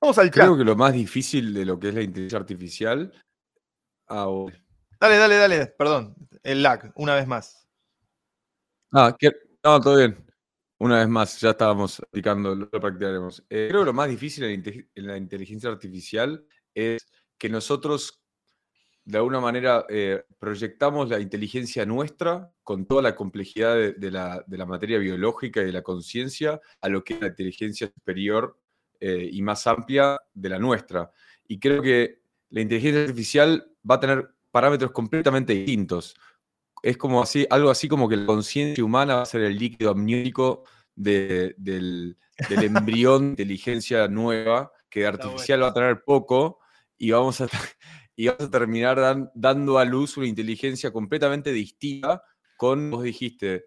[0.00, 0.44] Vamos al chat.
[0.44, 3.12] Creo que lo más difícil de lo que es la inteligencia artificial.
[5.00, 5.66] Dale, dale, dale.
[5.66, 6.14] Perdón.
[6.42, 7.68] El lag, una vez más.
[8.92, 9.16] Ah,
[9.64, 10.16] no, todo bien.
[10.78, 13.44] Una vez más, ya estábamos aplicando, lo practicaremos.
[13.48, 16.44] Eh, creo que lo más difícil en la inteligencia artificial
[16.74, 17.06] es
[17.38, 18.22] que nosotros
[19.04, 24.98] de alguna manera eh, proyectamos la inteligencia nuestra con toda la complejidad de, la, materia
[24.98, 28.58] biológica y de la conciencia a lo que es la inteligencia superior
[29.00, 31.10] eh, y más amplia de la nuestra.
[31.48, 32.21] Y creo que
[32.52, 36.14] la inteligencia artificial va a tener parámetros completamente distintos.
[36.82, 39.90] Es como así, algo así como que la conciencia humana va a ser el líquido
[39.90, 42.16] amniótico del, del,
[42.50, 46.58] embrión de inteligencia nueva, que artificial va a tener poco,
[46.98, 47.48] y vamos a,
[48.16, 52.22] y vas a terminar dando a luz una inteligencia completamente distinta
[52.58, 53.64] con, vos dijiste,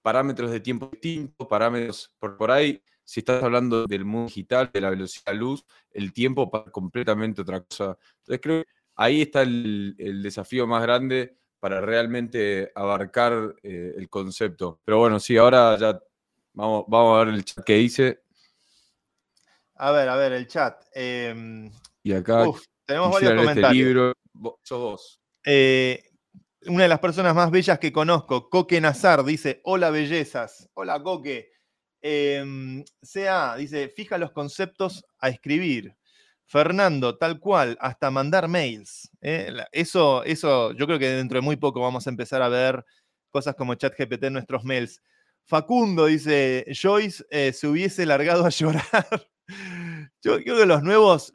[0.00, 4.82] parámetros de tiempo distintos, parámetros por, por ahí, si estás hablando del mundo digital, de
[4.82, 7.96] la velocidad de luz, el tiempo para completamente otra cosa.
[8.18, 14.82] Entonces creo que ahí está el, desafío más grande para realmente abarcar eh, el concepto.
[14.84, 15.98] Pero bueno, sí, ahora ya
[16.52, 18.24] vamos, vamos a ver el chat que dice.
[19.76, 20.84] A ver, a ver, el chat.
[20.92, 21.70] Em,
[22.02, 22.44] y acá
[22.84, 24.14] tenemos varios este comentarios.
[25.46, 26.10] Eh,
[26.66, 30.68] una de las personas más bellas que conozco, Coque Nazar, dice: Hola, bellezas.
[30.74, 31.56] Hola, Coque.
[32.02, 35.94] Eh, CA dice: Fija los conceptos a escribir.
[36.46, 39.10] Fernando, tal cual, hasta mandar mails.
[39.20, 39.52] ¿eh?
[39.70, 42.84] Eso, eso, yo creo que dentro de muy poco vamos a empezar a ver
[43.30, 45.02] cosas como ChatGPT en nuestros mails.
[45.44, 49.28] Facundo dice: Joyce eh, se hubiese largado a llorar.
[50.22, 51.32] Yo creo que los nuevos,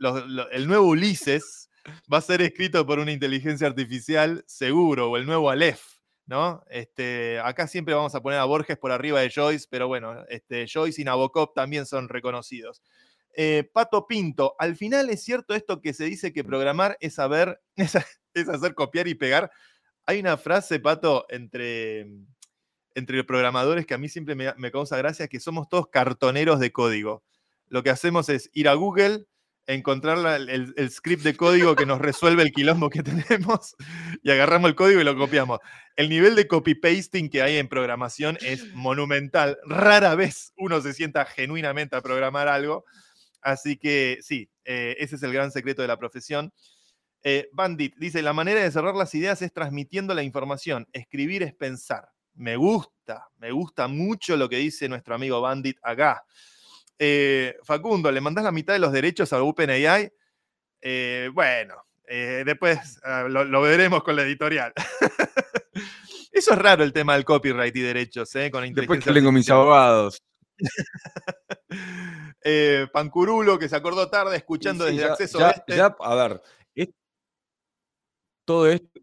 [0.52, 1.70] el nuevo Ulises
[2.12, 5.93] va a ser escrito por una inteligencia artificial seguro, o el nuevo Aleph,
[6.26, 6.64] ¿no?
[6.70, 10.66] Este, acá siempre vamos a poner a Borges por arriba de Joyce, pero bueno, este,
[10.72, 12.82] Joyce y Nabokov también son reconocidos.
[13.36, 17.62] Eh, Pato Pinto, al final es cierto esto que se dice que programar es saber,
[17.76, 17.96] es,
[18.50, 19.52] hacer copiar y pegar.
[20.06, 22.08] Hay una frase, Pato, entre,
[22.96, 26.72] entre programadores que a mí siempre me, me causa gracia, que somos todos cartoneros de
[26.72, 27.24] código
[27.74, 29.26] lo que hacemos es ir a Google,
[29.68, 30.18] encontrar
[30.50, 33.76] el, script de código que nos resuelve el quilombo que tenemos
[34.22, 35.60] y agarramos el código y lo copiamos.
[35.96, 39.58] El nivel de copy-pasting que hay en programación es monumental.
[39.66, 42.86] Rara vez uno se sienta genuinamente a programar algo.
[43.42, 46.54] Así que sí, eh, ese es el gran secreto de la profesión.
[47.24, 50.88] Eh, Bandit dice, la manera de cerrar las ideas es transmitiendo la información.
[50.92, 52.10] Escribir es pensar.
[52.36, 56.26] Me gusta, me gusta mucho lo que dice nuestro amigo Bandit acá.
[57.00, 60.12] Eh, Facundo, ¿le mandás la mitad de los derechos a OpenAI?
[60.82, 61.76] Eh, bueno,
[62.08, 64.74] eh, después ah, lo, veremos con la editorial.
[66.32, 68.50] Eso es raro el tema del copyright y derechos, ¿eh?
[68.50, 70.22] Con la después que tengo mis abogados.
[72.92, 75.80] Pancurulo, que se acordó tarde escuchando desde acceso a este.
[75.80, 76.42] a ver,
[78.46, 79.03] todo esto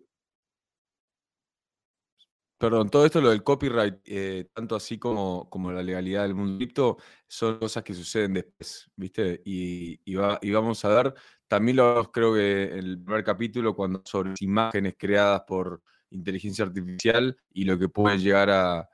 [2.60, 6.58] Perdón, todo esto, lo del copyright, eh, tanto así como, como la legalidad del mundo
[6.58, 9.40] cripto, son cosas que suceden después, ¿viste?
[9.46, 10.14] Y, y,
[10.52, 11.14] vamos a ver,
[11.48, 17.34] también lo creo que en el primer capítulo, cuando sobre imágenes creadas por inteligencia artificial
[17.50, 18.86] y lo que puede llegar a,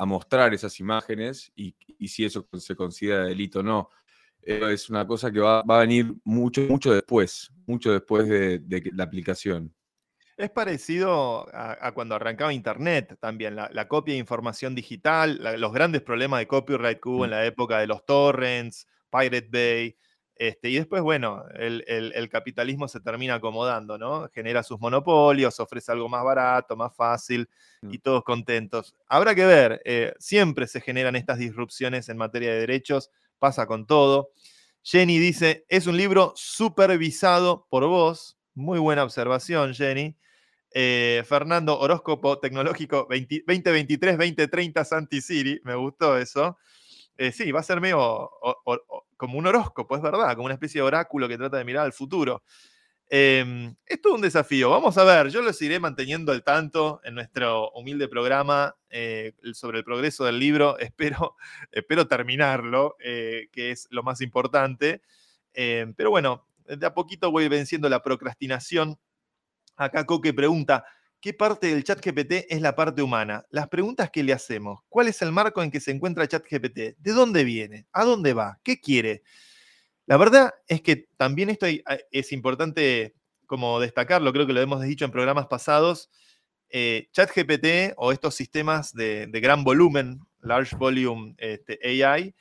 [0.00, 1.76] mostrar esas imágenes y,
[2.08, 3.90] si eso se considera delito o no.
[4.42, 9.72] Es una cosa que va, a venir mucho, mucho después, mucho después de la aplicación.
[10.36, 16.40] Es parecido a, cuando arrancaba Internet también, la, copia de información digital, los grandes problemas
[16.40, 19.96] de copyright que hubo en la época de los torrents, Pirate Bay,
[20.38, 24.28] este, y después, bueno, el, capitalismo se termina acomodando, ¿no?
[24.34, 27.48] Genera sus monopolios, ofrece algo más barato, más fácil,
[27.80, 27.94] mm.
[27.94, 28.94] y todos contentos.
[29.08, 33.86] Habrá que ver, eh, siempre se generan estas disrupciones en materia de derechos, pasa con
[33.86, 34.32] todo.
[34.82, 38.38] Jenny dice, es un libro supervisado por vos.
[38.54, 40.16] Muy buena observación, Jenny.
[40.78, 46.58] Eh, Fernando, horóscopo tecnológico 2023-2030 Santi Siri, me gustó eso.
[47.16, 48.30] Eh, sí, va a ser medio
[49.16, 51.94] como un horóscopo, es verdad, como una especie de oráculo que trata de mirar al
[51.94, 52.42] futuro.
[53.08, 54.68] Em, es todo un desafío.
[54.68, 59.78] Vamos a ver, yo los iré manteniendo al tanto en nuestro humilde programa eh, sobre
[59.78, 60.76] el progreso del libro.
[60.78, 61.36] Espero,
[61.72, 65.00] espero terminarlo, que es lo más importante.
[65.54, 68.98] Em, pero bueno, de a poquito voy venciendo la procrastinación
[69.76, 70.84] Acá Coque pregunta,
[71.20, 73.44] ¿qué parte del chat GPT es la parte humana?
[73.50, 74.80] Las preguntas que le hacemos.
[74.88, 76.96] ¿Cuál es el marco en que se encuentra chat GPT?
[76.98, 77.86] ¿De dónde viene?
[77.92, 78.58] ¿A dónde va?
[78.62, 79.22] ¿Qué quiere?
[80.06, 81.66] La verdad es que también esto
[82.10, 83.14] es importante
[83.46, 86.10] como destacarlo, creo que lo hemos dicho en programas pasados,
[86.68, 92.34] eh, ChatGPT o estos sistemas de, gran volumen, Large Volume este, AI,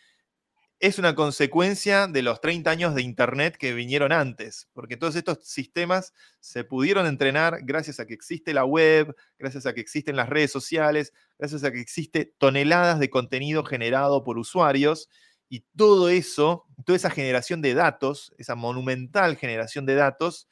[0.79, 5.39] es una consecuencia de los 30 años de Internet que vinieron antes, porque todos estos
[5.43, 10.29] sistemas se pudieron entrenar gracias a que existe la web, gracias a que existen las
[10.29, 15.09] redes sociales, gracias a que existe toneladas de contenido generado por usuarios,
[15.47, 20.47] y todo eso, toda esa generación de datos, esa monumental generación de datos,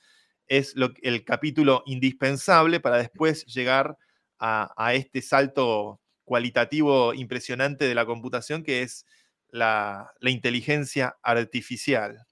[0.48, 3.98] es lo, el capítulo indispensable para después llegar
[4.40, 9.06] a, a este salto cualitativo impresionante de la computación que es
[9.54, 12.26] la, inteligencia artificial.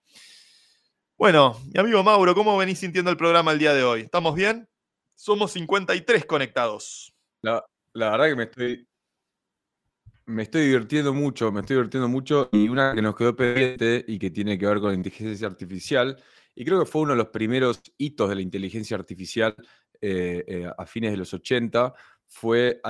[1.18, 4.02] Bueno, mi amigo Mauro, ¿cómo venís sintiendo el programa el día de hoy?
[4.02, 4.68] ¿Estamos bien?
[5.16, 7.14] Somos 53 conectados.
[7.44, 8.88] La, verdad que me estoy,
[10.26, 12.50] me estoy divirtiendo mucho, me estoy divirtiendo mucho.
[12.52, 16.18] Y una que nos quedó pendiente y que tiene que ver con la inteligencia artificial,
[16.56, 19.56] y creo que fue uno de los primeros hitos de la inteligencia artificial
[20.02, 21.94] eh, eh, a fines de los 80,
[22.26, 22.82] fue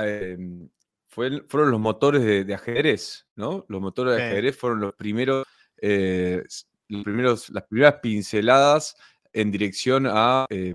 [1.11, 3.65] fueron los motores de, ajedrez, ¿no?
[3.67, 5.45] Los motores de ajedrez fueron los primeros,
[5.77, 6.41] eh,
[6.87, 8.95] los primeros, las primeras pinceladas
[9.33, 10.07] en dirección
[10.49, 10.73] eh,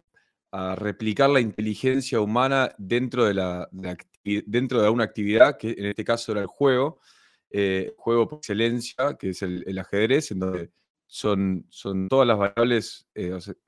[0.52, 3.68] a, replicar la inteligencia humana dentro de, la,
[4.22, 7.00] dentro de una actividad, que en este caso era el juego,
[7.50, 10.70] eh, juego por excelencia, que es el, ajedrez, en donde
[11.06, 13.08] son, son todas las variables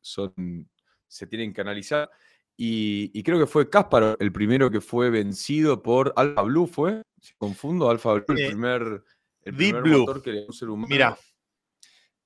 [0.02, 0.68] son,
[1.06, 2.10] se tienen que analizar
[2.60, 7.02] y, creo que fue Kasparov el primero que fue vencido por Alpha Blue, ¿fue?
[7.20, 9.04] Si confundo, Alpha Blue, el primer,
[9.42, 10.00] el Deep Blue.
[10.00, 10.88] motor que le un ser humano.
[10.88, 11.16] Mira,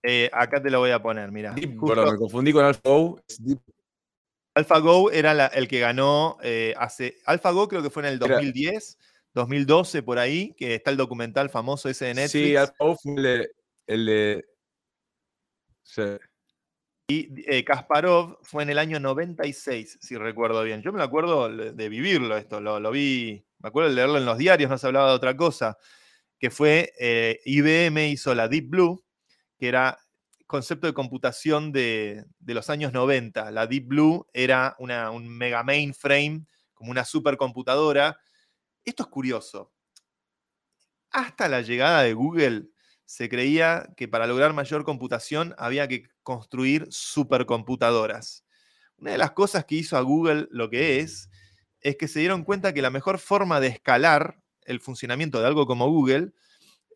[0.02, 1.54] eh, acá te lo voy a poner, mira.
[1.54, 3.20] perdón, me confundí con AlphaGo.
[4.54, 7.18] AlphaGo era el que ganó eh, hace.
[7.26, 8.98] AlphaGo creo que fue en el 2010,
[9.34, 12.46] 2012, por ahí, que está el documental famoso ese de Netflix.
[12.46, 13.50] Sí, AlphaGo fue
[13.86, 14.46] el de.
[17.08, 20.82] Y eh, Kasparov fue en el año 96, si recuerdo bien.
[20.82, 24.70] Yo me acuerdo de vivirlo esto, lo, vi, me acuerdo de leerlo en los diarios,
[24.70, 25.76] no se hablaba de otra cosa,
[26.38, 29.04] que fue eh, IBM hizo la Deep Blue,
[29.58, 29.98] que era
[30.52, 33.50] concepto de computación de, los años 90.
[33.50, 38.18] La Deep Blue era un mega mainframe, como una supercomputadora.
[38.84, 39.72] Esto es curioso.
[41.10, 42.68] Hasta la llegada de Google,
[43.12, 48.42] se creía que para lograr mayor computación había que construir supercomputadoras.
[48.96, 51.28] Una de las cosas que hizo a Google lo que es,
[51.82, 55.66] es que se dieron cuenta que la mejor forma de escalar el funcionamiento de algo
[55.66, 56.32] como Google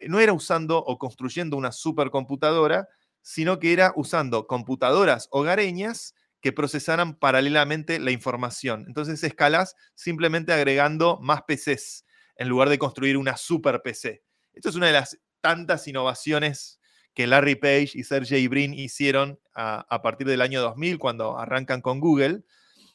[0.01, 2.89] eh, no era usando o construyendo una supercomputadora,
[3.21, 8.87] sino que era usando computadoras hogareñas que procesaran paralelamente la información.
[8.89, 12.07] Entonces escalas simplemente agregando más PCs
[12.37, 14.23] en lugar de construir una super PC.
[14.55, 16.80] Esto es una de las tantas innovaciones
[17.14, 21.99] que Larry Page y Sergey Brin hicieron a, partir del año 2000, cuando arrancan con
[21.99, 22.45] Google.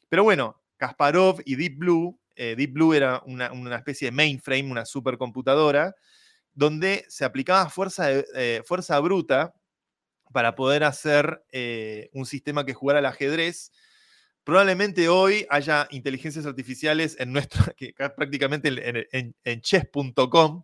[0.09, 4.85] Pero bueno, Kasparov y Deep Blue, eh, Deep Blue era una, especie de mainframe, una
[4.85, 5.95] supercomputadora,
[6.53, 9.53] donde se aplicaba fuerza, eh, fuerza bruta
[10.31, 13.71] para poder hacer eh, un sistema que jugara al ajedrez
[14.43, 18.69] probablemente hoy haya inteligencias artificiales en nuestro, que prácticamente
[19.11, 20.63] en, chess.com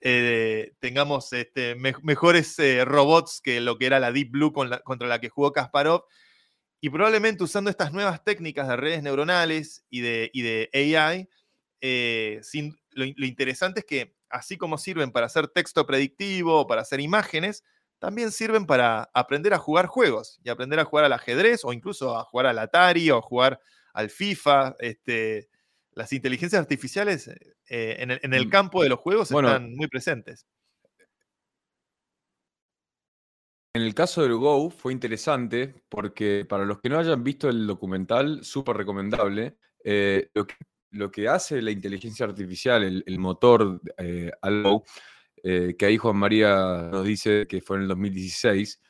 [0.00, 5.20] eh, tengamos este, mejores eh, robots que lo que era la Deep Blue contra la
[5.20, 6.04] que jugó Kasparov.
[6.80, 11.28] Y probablemente usando estas nuevas técnicas de redes neuronales y de, de AI,
[11.80, 12.40] eh,
[12.92, 17.64] lo, interesante es que así como sirven para hacer texto predictivo, para hacer imágenes,
[17.98, 22.16] también sirven para aprender a jugar juegos y aprender a jugar al ajedrez o incluso
[22.16, 23.58] a jugar al Atari o jugar
[23.94, 24.76] al FIFA.
[24.78, 25.48] Este,
[25.96, 27.28] las inteligencias artificiales
[27.68, 28.50] eh, en, el, mm.
[28.50, 30.46] campo de los juegos están muy presentes.
[33.76, 37.66] En el caso del Go fue interesante porque para los que no hayan visto el
[37.66, 40.30] documental, súper recomendable, eh,
[40.92, 44.84] lo, que, hace la inteligencia artificial, el, motor eh, al Go,
[45.42, 48.80] eh, que ahí Juan María nos dice que fue en el 2016,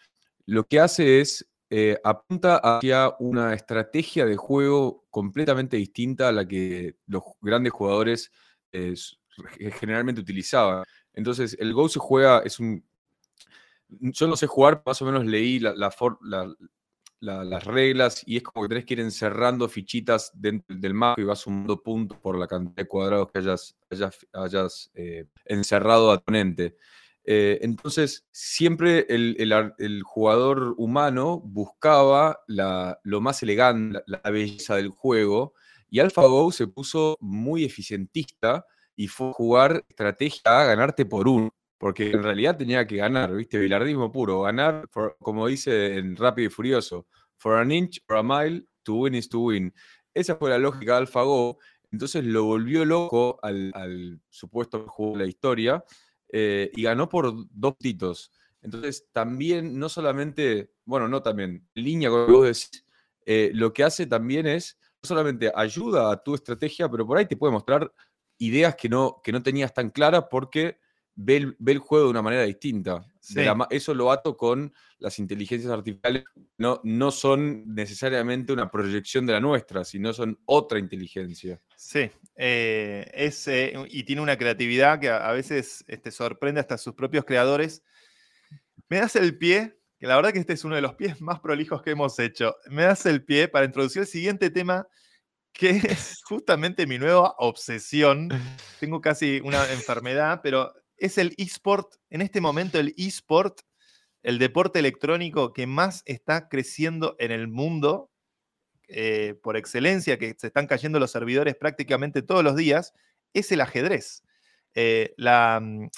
[0.46, 6.46] lo que hace es eh, apunta hacia una estrategia de juego completamente distinta a la
[6.46, 8.30] que los grandes jugadores
[8.72, 8.94] eh,
[9.78, 10.84] generalmente utilizaban.
[11.12, 12.84] Entonces, el Go se juega, es un...
[13.88, 15.94] Yo no sé jugar, más o menos leí la, la,
[17.20, 21.24] las reglas y es como que tenés que ir encerrando fichitas dentro del mapa y
[21.24, 23.76] vas sumando puntos por la cantidad de cuadrados que hayas,
[24.32, 26.76] hayas, eh, encerrado a tu oponente.
[27.28, 35.54] Eh, entonces, siempre el, jugador humano buscaba lo más elegante, la, belleza del juego,
[35.90, 38.64] y AlphaGo se puso muy eficientista
[38.94, 43.58] y fue jugar estrategia a ganarte por uno porque en realidad tenía que ganar, ¿viste?
[43.58, 47.06] Bilardismo puro, ganar, como dice en Rápido y Furioso,
[47.36, 49.74] for an inch, for a mile, to win is to win.
[50.14, 51.58] Esa fue la lógica de AlphaGo,
[51.92, 55.84] entonces lo volvió loco al, supuesto juego de la historia
[56.30, 58.30] eh, y ganó por dos titos.
[58.62, 62.84] Entonces también, no solamente, bueno, no también, línea con lo que vos decís,
[63.24, 67.26] eh, lo que hace también es, no solamente ayuda a tu estrategia, pero por ahí
[67.26, 67.92] te puede mostrar
[68.38, 70.78] ideas que no, que no tenías tan claras porque
[71.14, 73.04] ve el, juego de una manera distinta.
[73.70, 76.24] Eso lo ato con las inteligencias artificiales.
[76.58, 81.60] No, no son necesariamente una proyección de la nuestra, sino son otra inteligencia.
[81.76, 86.94] Sí, eh, es, eh, y tiene una creatividad que a, veces este, sorprende hasta sus
[86.94, 87.82] propios creadores.
[88.88, 91.40] Me das el pie, que la verdad que este es uno de los pies más
[91.40, 92.54] prolijos que hemos hecho.
[92.70, 94.86] Me das el pie para introducir el siguiente tema
[95.52, 98.28] que es justamente mi nueva obsesión.
[98.78, 103.60] Tengo casi una enfermedad, pero es el eSport, en este momento el eSport,
[104.22, 108.10] el deporte electrónico que más está creciendo en el mundo
[108.88, 112.92] eh, por excelencia, que se están cayendo los servidores prácticamente todos los días,
[113.34, 114.22] es el ajedrez.
[114.74, 115.88] Eh, la, mm,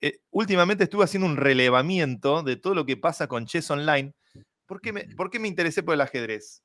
[0.00, 4.12] eh, últimamente estuve haciendo un relevamiento de todo lo que pasa con Chess Online.
[4.66, 6.62] ¿Por qué, me, ¿Por qué me interesé por el ajedrez?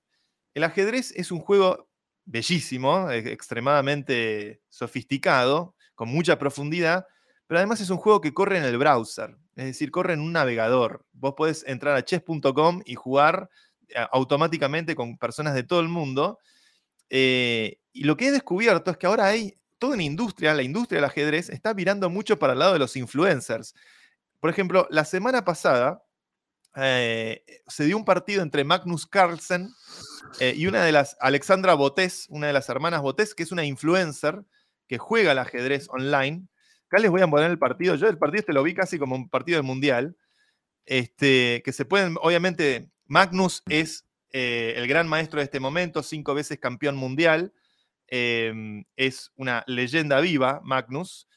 [0.54, 1.90] El ajedrez es un juego
[2.26, 7.06] bellísimo, extremadamente sofisticado, con mucha profundidad,
[7.52, 10.32] pero además es un juego que corre en el browser, es decir, corre en un
[10.32, 11.06] navegador.
[11.12, 13.50] Vos podés entrar a chess.com y jugar
[13.90, 16.40] eh, automáticamente con personas de todo el mundo.
[17.10, 21.00] Eh, y lo que he descubierto es que ahora hay toda una industria, la industria
[21.00, 23.76] del ajedrez, está mirando mucho para el lado de los influencers.
[24.40, 26.06] Por ejemplo, la semana pasada
[26.78, 29.68] eh, se dio un partido entre Magnus Carlsen
[30.40, 34.42] y una de las, Alexandra Botés, una de las hermanas Botés, que es una influencer
[34.88, 36.48] que juega al ajedrez online
[36.92, 37.96] Acá les voy a poner el partido.
[37.96, 40.18] Yo el partido este lo vi casi como un partido del Mundial.
[40.86, 46.34] Este, que se pueden, obviamente, Magnus es eh, el gran maestro de este momento, cinco
[46.34, 47.54] veces campeón mundial.
[48.08, 51.30] Em, es una leyenda viva, Magnus.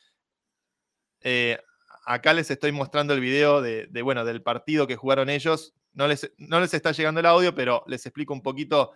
[1.21, 1.57] Eh,
[2.05, 5.73] acá les estoy mostrando el video de, bueno, del partido que jugaron ellos.
[5.93, 8.91] No les, no les está llegando el audio, pero les explico un poquito.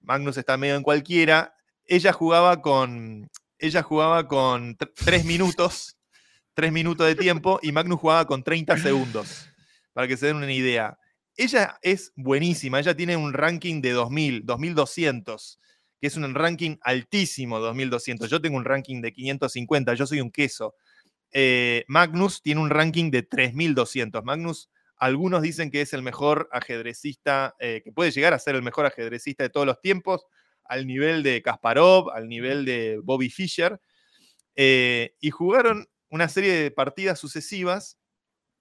[0.00, 1.54] Magnus está medio en cualquiera.
[1.84, 3.28] Ella jugaba con
[3.60, 5.98] ella jugaba con tres minutos,
[6.54, 9.48] tres minutos de tiempo, y Magnus jugaba con 30 segundos,
[9.92, 10.98] para que se den una idea.
[11.36, 15.60] Ella es buenísima, ella tiene un ranking de 2000, 2200,
[16.00, 18.28] que es un ranking altísimo, 2200.
[18.30, 20.74] Yo tengo un ranking de 550, yo soy un queso.
[21.32, 24.24] Eh, Magnus tiene un ranking de 3200.
[24.24, 28.62] Magnus, algunos dicen que es el mejor ajedrecista, eh, que puede llegar a ser el
[28.62, 30.26] mejor ajedrecista de todos los tiempos
[30.70, 33.80] al nivel de Kasparov, al nivel de Bobby Fischer,
[34.54, 37.98] eh, y jugaron una serie de partidas sucesivas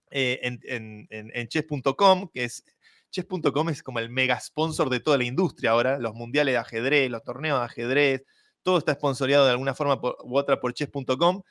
[0.09, 2.63] eh, en, chess.com, que es
[3.11, 7.11] chess.com es como el mega sponsor de toda la industria ahora, los mundiales de ajedrez,
[7.11, 8.23] los torneos de ajedrez,
[8.63, 11.43] todo está sponsoreado de alguna forma u otra por chess.com.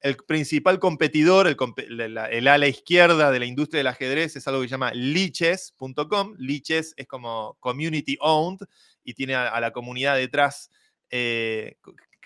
[0.00, 4.72] el principal competidor, el, ala izquierda de la industria del ajedrez es algo que se
[4.72, 6.34] llama liches.com.
[6.38, 8.60] Liches es como community owned
[9.10, 10.70] y tiene a, la comunidad detrás
[11.10, 11.76] eh,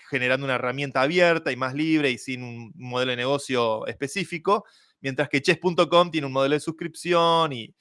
[0.09, 4.65] generando una herramienta abierta y más libre y sin un modelo de negocio específico,
[5.01, 7.75] mientras que chess.com tiene un modelo de suscripción y,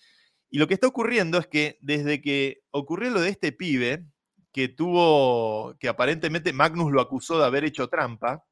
[0.51, 4.07] y lo que está ocurriendo es que desde que ocurrió lo de este pibe,
[4.53, 8.45] que tuvo, que aparentemente Magnus lo acusó de haber hecho trampa,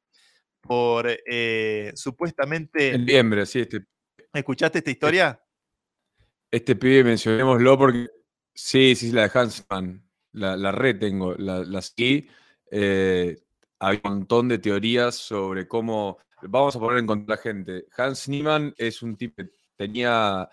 [0.59, 2.93] por eh, supuestamente...
[2.93, 3.61] En diciembre, sí.
[3.61, 3.85] Este,
[4.33, 5.41] ¿Escuchaste esta historia?
[6.51, 8.09] Este pibe, mencionémoslo porque...
[8.53, 10.03] Sí, sí, la de Hansman.
[10.33, 12.27] La, red tengo, la, la sí.
[12.71, 13.37] Eh,
[13.79, 16.17] hay un montón de teorías sobre cómo...
[16.41, 17.85] Vamos a poner en contra la gente.
[17.95, 20.49] Hans Niemann es un tipo que tenía...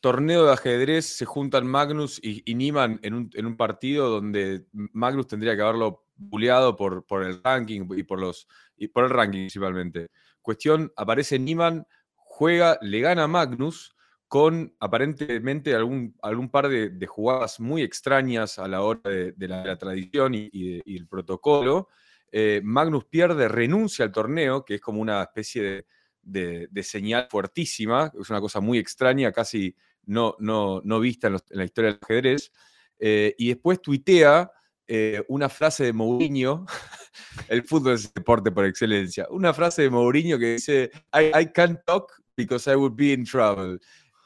[0.00, 4.66] torneo de ajedrez se juntan Magnus y, y Niemann en un, en un, partido donde
[4.72, 9.10] Magnus tendría que haberlo buleado por, por el ranking y por, los, y por el
[9.10, 10.08] ranking principalmente.
[10.40, 13.96] Cuestión, aparece Niemann, juega, le gana a Magnus
[14.28, 20.34] con aparentemente algún, algún par de, jugadas muy extrañas a la hora de, la, tradición
[20.34, 21.88] y, el protocolo.
[22.30, 25.86] Eh, Magnus pierde, renuncia al torneo, que es como una especie
[26.22, 29.74] de, señal fuertísima, es una cosa muy extraña, casi
[30.04, 32.52] no, no, no vista en, la historia del ajedrez.
[32.98, 34.50] Eh, y después tuitea
[34.86, 36.66] eh, una frase de Mourinho,
[37.48, 42.12] el fútbol es deporte por excelencia, una frase de Mourinho que dice, I, can't talk
[42.36, 43.78] because I would be in trouble.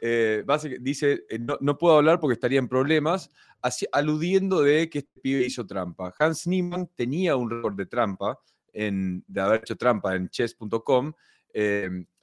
[0.04, 0.44] Eh,
[0.80, 3.30] dice, eh, no, puedo hablar porque estaría en problemas,
[3.60, 6.12] así, aludiendo de que este pibe hizo trampa.
[6.18, 8.36] Hans Niemann tenía un récord de trampa,
[8.72, 11.12] en, de haber hecho trampa en chess.com.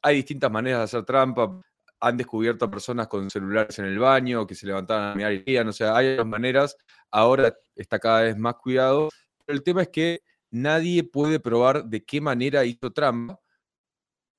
[0.01, 1.61] hay distintas maneras de hacer trampa.
[2.01, 5.69] Han descubierto personas con celulares en el baño que se levantaban a mirar y irían.
[5.69, 6.75] O sea, hay otras maneras
[7.11, 9.09] ahora está cada vez más cuidado.
[9.45, 10.21] Pero el tema es que
[10.51, 13.39] nadie puede probar de qué manera hizo trampa.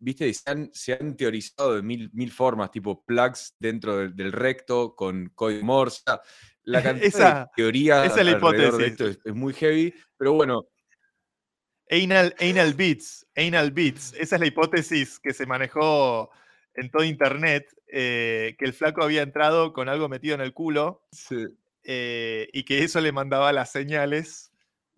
[0.00, 0.32] ¿Viste?
[0.32, 5.30] Se han, se han teorizado de mil, mil, formas, tipo plugs dentro del, recto con
[5.34, 6.02] código Morse.
[6.62, 8.80] La cantidad de teorías esa es la hipótesis.
[8.80, 10.66] esto es, muy heavy, pero bueno.
[11.90, 14.14] Anal, anal beats, anal beats.
[14.14, 16.30] Esa es la hipótesis que se manejó
[16.74, 21.04] en todo internet, eh, que el flaco había entrado con algo metido en el culo.
[21.12, 21.46] Sí.
[21.84, 24.49] Eh, y que eso le mandaba las señales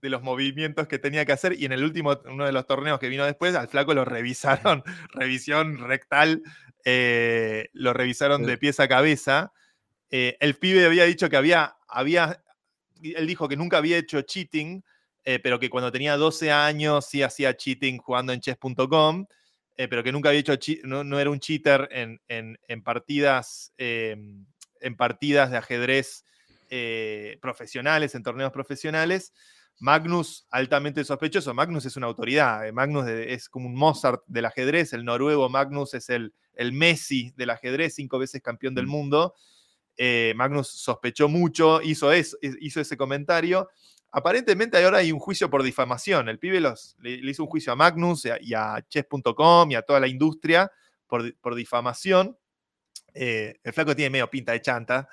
[0.03, 1.59] de los movimientos que tenía que hacer.
[1.59, 4.83] Y en el último, uno de los torneos que vino después, al flaco lo revisaron,
[5.13, 6.43] revisión rectal,
[6.85, 9.53] eh, lo revisaron de pies a cabeza.
[10.11, 12.43] Eh, el pibe había dicho que había, había,
[13.03, 14.85] él dijo que nunca había hecho cheating,
[15.25, 19.27] pero que cuando tenía 12 años sí hacía cheating jugando en chess.com.
[19.77, 24.97] pero que nunca había hecho, no, no, era un cheater en, en, en partidas, en
[24.97, 26.25] partidas de ajedrez
[26.75, 29.35] eh, profesionales, en torneos profesionales.
[29.83, 31.53] Magnus, altamente sospechoso.
[31.55, 32.65] Magnus es una autoridad.
[32.65, 34.93] Eh, Magnus es como un Mozart del ajedrez.
[34.93, 38.91] El noruego Magnus es el, el Messi del ajedrez, cinco veces campeón del mm.
[38.91, 39.35] mundo.
[39.97, 43.69] Eh, Magnus sospechó mucho, hizo, hizo ese comentario.
[44.13, 46.29] Aparentemente ahora hay un juicio por difamación.
[46.29, 49.99] El pibe los, le, hizo un juicio a Magnus y a, chess.com y a toda
[49.99, 50.71] la industria
[51.09, 52.39] por, por difamación.
[53.15, 55.09] el flaco tiene medio pinta de chanta,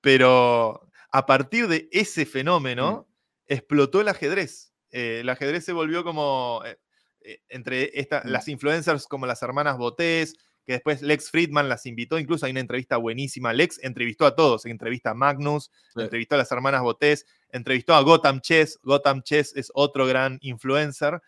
[0.00, 3.08] pero a partir de ese fenómeno,
[3.46, 4.72] explotó el ajedrez.
[4.90, 6.78] Eh, el ajedrez se volvió como eh,
[7.22, 7.90] eh, entre
[8.24, 12.60] las influencers como las hermanas Botés, que después Lex Friedman las invitó, incluso hay una
[12.60, 13.52] entrevista buenísima.
[13.52, 18.40] Lex entrevistó a todos, entrevista a Magnus, entrevistó a las hermanas Botés, entrevistó a Gotham
[18.40, 18.78] Chess.
[18.82, 21.20] Gotham Chess es otro gran influencer.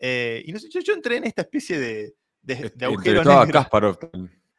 [0.00, 3.98] y no sé, yo, entré en esta especie de, de, de agujero Entrevistó a Kasparov.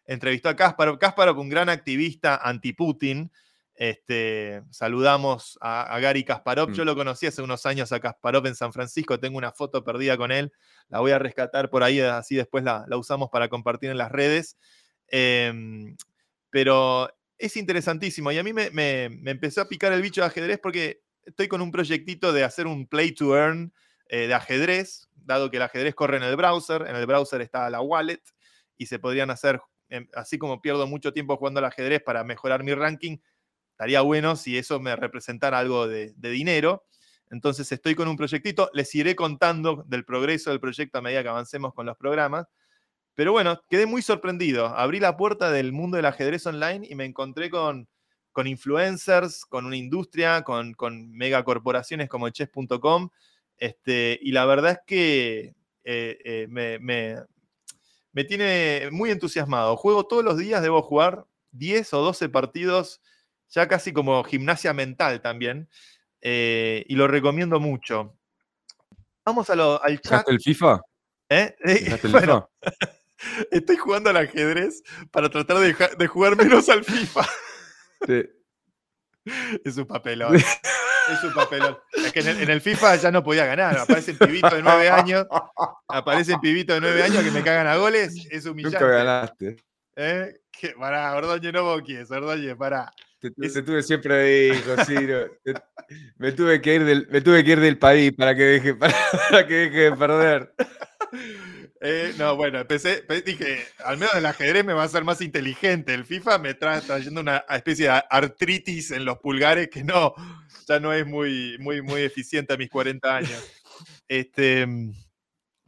[0.06, 0.98] Entrevistó a Kasparov.
[0.98, 3.30] Kasparov, un gran activista anti-Putin.
[3.78, 6.72] Este, saludamos a, Gary Kasparov.
[6.72, 6.86] Yo mm.
[6.86, 9.20] lo conocí hace unos años a Kasparov en San Francisco.
[9.20, 10.52] Tengo una foto perdida con él.
[10.88, 14.58] La voy a rescatar por ahí, así después la, usamos para compartir en las redes.
[15.08, 15.96] Em,
[16.50, 18.32] pero es interesantísimo.
[18.32, 21.72] Y a mí me, empezó a picar el bicho de ajedrez porque estoy con un
[21.72, 23.74] proyectito de hacer un play to earn
[24.08, 26.84] eh, de ajedrez, dado que el ajedrez corre en el browser.
[26.88, 28.22] En el browser está la wallet
[28.78, 29.60] y se podrían hacer,
[29.90, 33.18] em, así como pierdo mucho tiempo jugando al ajedrez para mejorar mi ranking
[33.76, 36.86] estaría bueno si eso me representara algo de, dinero.
[37.30, 41.28] Entonces estoy con un proyectito, les iré contando del progreso del proyecto a medida que
[41.28, 42.48] avancemos con los programas.
[43.16, 44.68] Pero bueno, quedé muy sorprendido.
[44.68, 47.90] Abrí la puerta del mundo del ajedrez online y me encontré con,
[48.32, 53.10] con influencers, con una industria, con, con megacorporaciones como chess.com.
[53.58, 56.80] Este, y la verdad es que eh, eh, me,
[58.14, 59.76] me tiene muy entusiasmado.
[59.76, 63.02] Juego todos los días, debo jugar 10 o 12 partidos
[63.56, 65.70] ya casi como gimnasia mental también,
[66.22, 68.18] eh, y lo recomiendo mucho.
[69.24, 70.12] Vamos a lo- al chat.
[70.12, 70.82] ¿Dejaste el FIFA?
[71.30, 71.56] ¿eh?
[71.66, 72.76] Eh, ¿Dejaste el bueno, FIFA?
[73.52, 77.28] estoy jugando al ajedrez para tratar de, jugar menos al FIFA.
[78.06, 78.24] Sí.
[79.66, 80.36] Es un papelón.
[80.36, 81.80] Es un papelón.
[81.94, 83.76] Es que en el, en el FIFA ya no podía ganar.
[83.76, 85.26] Aparecen pibitos de nueve años.
[85.88, 88.14] Aparecen pibitos de nueve años que me cagan a goles.
[88.30, 88.78] Es humillante.
[88.78, 89.56] Nunca ganaste.
[89.96, 90.42] ¿Eh?
[90.78, 92.92] Pará, Ordóñez, no boquies, Ordóñez, pará.
[93.32, 95.20] Te, tuve siempre ahí, Josino.
[95.44, 95.54] Te-
[96.18, 98.94] me, tuve que ir del, me tuve que ir del país para que deje, para,
[99.30, 100.54] para que deje de perder.
[101.82, 105.22] Eh, no, bueno, empecé, pe- dije, al menos el ajedrez me va a hacer más
[105.22, 105.94] inteligente.
[105.94, 110.14] El FIFA me está trayendo una especie de artritis en los pulgares que no,
[110.68, 113.44] ya no es muy, muy, muy eficiente a mis 40 años.
[114.08, 114.68] Este,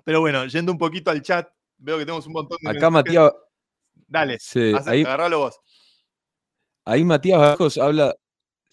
[0.04, 1.48] pero bueno, yendo un poquito al chat,
[1.78, 2.90] veo que tenemos un montón de Acá.
[2.90, 3.32] Matías,
[4.08, 5.60] Dale, sí, ahí, agarralo vos.
[6.88, 8.16] Ahí Matías Bajos habla,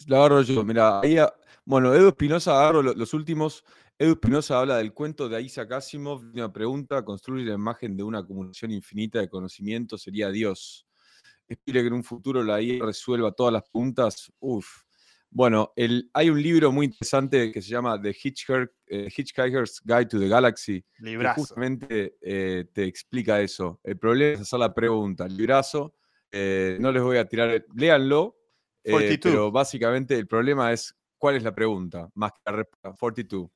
[0.07, 1.17] lo agarro yo, mira, ahí,
[1.65, 3.63] bueno, Edu Espinosa, agarro lo- los últimos,
[3.99, 8.19] Edu Espinosa habla del cuento de Isaac Asimov, una pregunta, construye la imagen de una
[8.19, 10.85] acumulación infinita de conocimiento, sería Dios.
[11.47, 14.31] Es posible que en un futuro la IA resuelva todas las preguntas.
[14.39, 14.83] Uf.
[15.29, 20.05] Bueno, el, hay un libro muy interesante que se llama The Hitchhiker- eh, Hitchhiker's Guide
[20.05, 21.41] to the Galaxy, que Librazo.
[21.41, 23.79] justamente eh, te explica eso.
[23.83, 25.27] El problema es hacer la pregunta.
[25.27, 25.93] Librazo,
[26.37, 28.35] eh, no les voy a tirar, léanlo,
[28.83, 29.19] eh, 42.
[29.33, 32.93] pero básicamente el problema es cuál es la pregunta, más que la respuesta.
[32.99, 33.49] 42.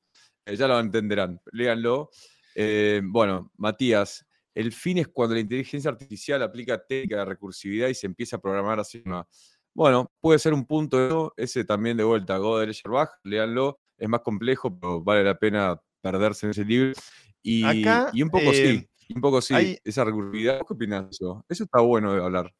[0.46, 2.08] Eh, ya lo entenderán, léanlo.
[2.54, 7.94] Eh, bueno, Matías, el fin es cuando la inteligencia artificial aplica técnica de recursividad y
[7.94, 9.02] se empieza a programar así.
[9.74, 14.74] Bueno, puede ser un punto, ese también de vuelta, Gödel Scherbach, léanlo, es más complejo,
[14.80, 16.92] pero vale la pena perderse en ese libro.
[17.42, 20.58] Y, Acá, y un poco sí, un poco sí, hay- esa recursividad.
[20.58, 21.44] ¿Vos ¿Qué opinas de eso?
[21.48, 22.52] Eso está bueno de hablar.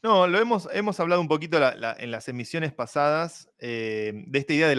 [0.00, 4.68] No, lo hemos, hemos hablado un poquito en las emisiones pasadas eh, de esta idea
[4.68, 4.76] de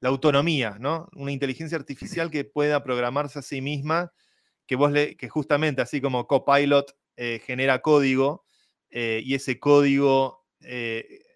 [0.00, 1.08] la, autonomía, ¿no?
[1.14, 4.12] Una inteligencia artificial que pueda programarse a sí misma,
[4.66, 8.44] que vos le, que justamente así como Copilot eh, genera código,
[8.90, 10.46] eh, y ese código,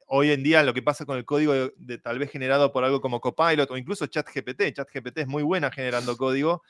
[0.08, 2.82] hoy en día lo que pasa con el código de, de tal vez generado por
[2.82, 6.62] algo como Copilot o incluso ChatGPT, ChatGPT es muy buena generando código,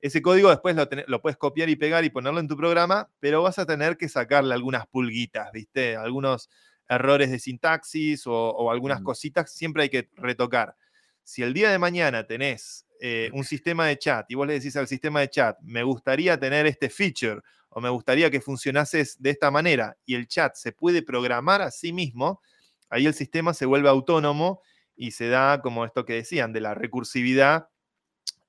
[0.00, 0.76] ese código después
[1.06, 4.08] lo, puedes copiar y pegar y ponerlo en tu programa, pero vas a tener que
[4.08, 5.96] sacarle algunas pulguitas, ¿viste?
[5.96, 6.48] Algunos
[6.88, 10.76] errores de sintaxis o, o algunas cositas, siempre hay que retocar.
[11.22, 14.76] Si el día de mañana tenés eh, un sistema de chat y vos le decís
[14.76, 17.40] al sistema de chat, me gustaría tener este feature
[17.70, 21.70] o me gustaría que funcionases de esta manera y el chat se puede programar a
[21.70, 22.42] sí mismo,
[22.90, 24.60] ahí el sistema se vuelve autónomo
[24.96, 27.68] y se da como esto que decían, de la recursividad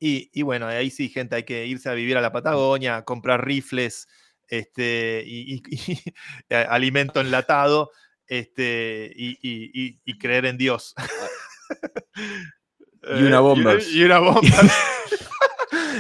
[0.02, 3.46] y, y bueno, ahí sí, gente, hay que irse a vivir a la Patagonia, comprar
[3.46, 4.08] rifles
[4.50, 5.98] este, y, y- y,
[6.50, 7.92] eh, alimento enlatado
[8.28, 10.94] este, y, y- y- y creer en Dios.
[13.04, 13.92] Y una Eh, Bombers.
[13.96, 14.42] Y, una bomba.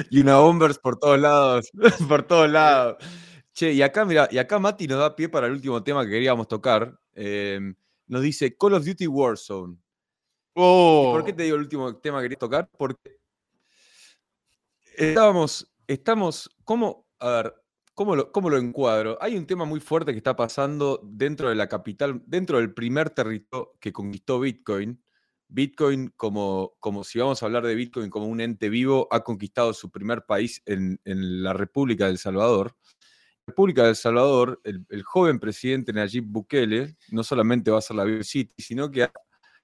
[0.09, 1.71] y una Bombers por todos lados,
[2.07, 2.97] por todos lados.
[3.53, 6.11] Che, y acá, mira, y acá Mati nos da pie para el último tema que
[6.11, 6.93] queríamos tocar.
[7.15, 7.73] em,
[8.07, 9.73] nos dice Call of Duty Warzone.
[9.73, 9.79] ¿Y
[10.53, 12.69] ¿Por qué Oh, te digo el último tema que quería tocar?
[12.77, 13.17] Porque
[14.95, 17.55] estábamos, estamos, ¿cómo, a ver,
[17.93, 19.17] cómo lo, cómo lo encuadro?
[19.21, 23.09] Hay un tema muy fuerte que está pasando dentro de la capital, dentro del primer
[23.09, 25.01] territorio que conquistó Bitcoin.
[25.47, 29.73] Bitcoin, como, como si vamos a hablar de Bitcoin como un ente vivo, ha conquistado
[29.73, 32.75] su primer país en, en la República del Salvador.
[33.45, 38.05] República del Salvador, el, el joven presidente Nayib Bukele no solamente va a ser la
[38.05, 39.11] Big City, sino que ha,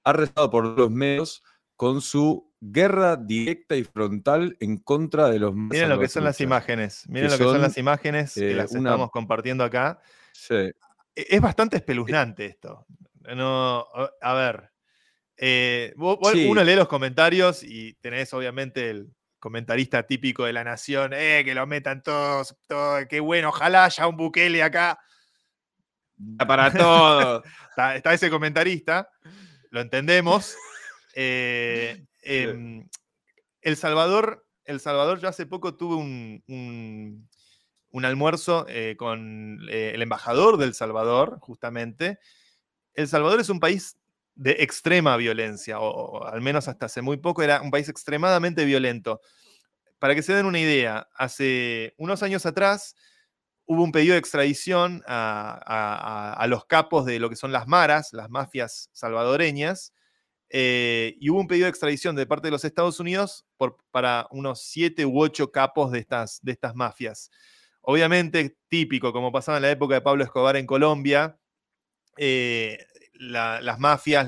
[0.04, 1.42] ha rezado por los medios
[1.78, 6.24] con su guerra directa y frontal en contra de los más miren lo que son
[6.24, 7.04] las imágenes.
[7.08, 10.00] Miren que lo que son son, las imágenes que eh, las una- estamos compartiendo acá.
[10.34, 10.74] Sí, E-
[11.16, 12.86] Es bastante espeluznante esto.
[13.36, 13.86] No,
[14.22, 14.72] a- ver.
[15.36, 16.48] eh, vos- vos- Sí.
[16.48, 21.54] Uno lee los comentarios y tenés obviamente el comentarista típico de la nación, eh, que
[21.54, 25.00] lo metan todos, todo, qué bueno, ojalá haya un Bukele acá.
[26.48, 27.44] Para todo.
[27.70, 29.08] Está, está ese comentarista,
[29.70, 30.56] lo entendemos.
[31.14, 32.88] Eh, em,
[33.62, 37.30] el Salvador, El Salvador, yo hace poco tuve un,
[38.04, 42.20] almuerzo eh, con eh, el embajador del Salvador, justamente.
[42.94, 43.98] El Salvador es un país
[44.36, 49.22] de extrema violencia, o, al menos hasta hace muy poco era un país extremadamente violento.
[50.00, 52.96] Para que se den una idea, hace unos años atrás
[53.66, 58.30] hubo un pedido de extradición a los capos de lo que son las maras, las
[58.30, 59.94] mafias salvadoreñas,
[60.50, 64.28] eh, y hubo un pedido de extradición de parte de los Estados Unidos por, para
[64.32, 67.30] unos siete u ocho capos de estas, de estas mafias.
[67.82, 71.38] Obviamente, típico, como pasaba en la época de Pablo Escobar en Colombia,
[72.18, 72.78] eh,
[73.14, 74.28] la- las mafias,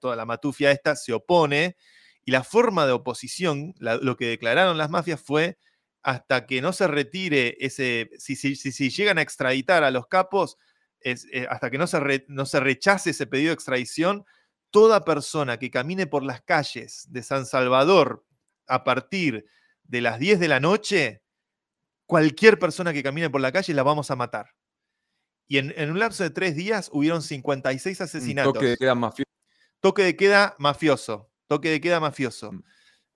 [0.00, 1.76] toda la matufia esta se opone
[2.24, 5.58] Y la forma de oposición, lo que declararon las mafias fue
[6.02, 10.56] hasta que no se retire ese, si, si, llegan a extraditar a los capos,
[11.02, 11.16] eh,
[11.50, 14.24] hasta que no se, no se rechace ese pedido de extradición,
[14.76, 18.26] toda persona que camine por las calles de San Salvador
[18.66, 19.46] a partir
[19.84, 21.22] de las 10 de la noche,
[22.04, 24.50] cualquier persona que camine por la calle la vamos a matar.
[25.46, 28.52] Y en, un lapso de tres días hubieron 56 asesinatos.
[28.52, 29.30] toque de queda mafioso.
[29.80, 31.30] Toque de queda mafioso.
[31.46, 32.52] Toque de queda mafioso.
[32.52, 32.62] Mm.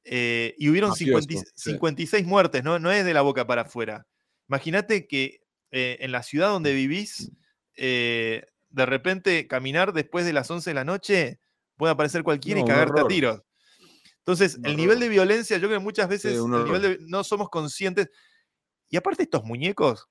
[0.04, 2.78] Eh, y hubieron 56 muertes, ¿no?
[2.78, 4.06] no es de la boca para afuera.
[4.48, 5.42] Imagínate que
[5.72, 7.30] eh, en la ciudad donde vivís,
[7.76, 11.39] eh, de repente caminar después de las 11 de la noche
[11.80, 13.42] puede aparecer cualquiera y cagarte a tiros.
[14.18, 16.38] Entonces, el nivel de violencia, yo creo que muchas veces
[17.00, 18.10] no somos conscientes.
[18.90, 20.08] Y aparte estos muñecos,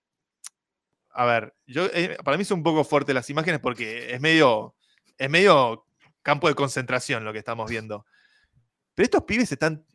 [1.11, 1.88] a ver, yo,
[2.24, 4.76] para mí son un poco fuertes las imágenes porque es medio,
[5.17, 5.86] es medio
[6.24, 8.05] campo de concentración lo que estamos viendo.
[8.95, 9.86] Pero estos pibes están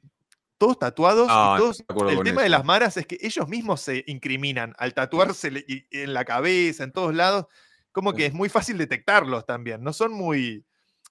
[0.59, 1.83] todos tatuados.
[2.09, 6.25] el tema de las maras es que ellos mismos se incriminan al tatuarse en la
[6.25, 7.47] cabeza, en todos lados.
[7.91, 9.83] Como que es muy fácil detectarlos también.
[9.83, 10.64] No son muy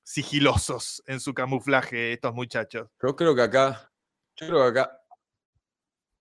[0.03, 2.89] sigilosos en su camuflaje estos muchachos.
[3.01, 3.91] Yo creo que acá,
[4.35, 4.99] yo creo que acá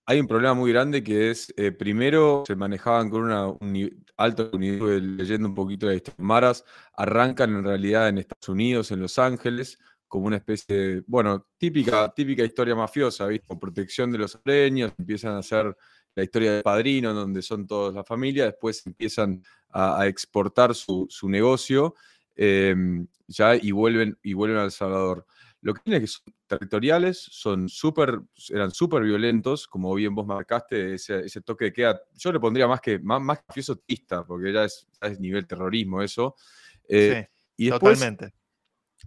[0.07, 4.51] hay un problema muy grande que es, eh, primero, se manejaban con una, un alto
[4.59, 6.65] nivel, leyendo un poquito de estas maras,
[6.95, 9.79] arrancan en realidad en Estados Unidos, en Los Ángeles,
[10.09, 13.47] como una especie de, bueno, típica, típica historia mafiosa, ¿viste?
[13.47, 15.75] Con protección de los sureños, empiezan a hacer
[16.15, 21.95] la historia del padrino, donde son todas las familias, después empiezan a, exportar su, negocio
[22.37, 25.27] em, ya y vuelven, y vuelven a El Salvador.
[25.61, 28.21] Lo que tiene que son territoriales, son súper,
[28.51, 32.01] eran súper violentos, como bien vos marcaste, ese, toque de queda.
[32.15, 36.03] Yo le pondría más que más, más mafioso tista, porque ya es, es nivel terrorismo
[36.03, 36.35] eso.
[36.89, 38.35] Eh, sí, y totalmente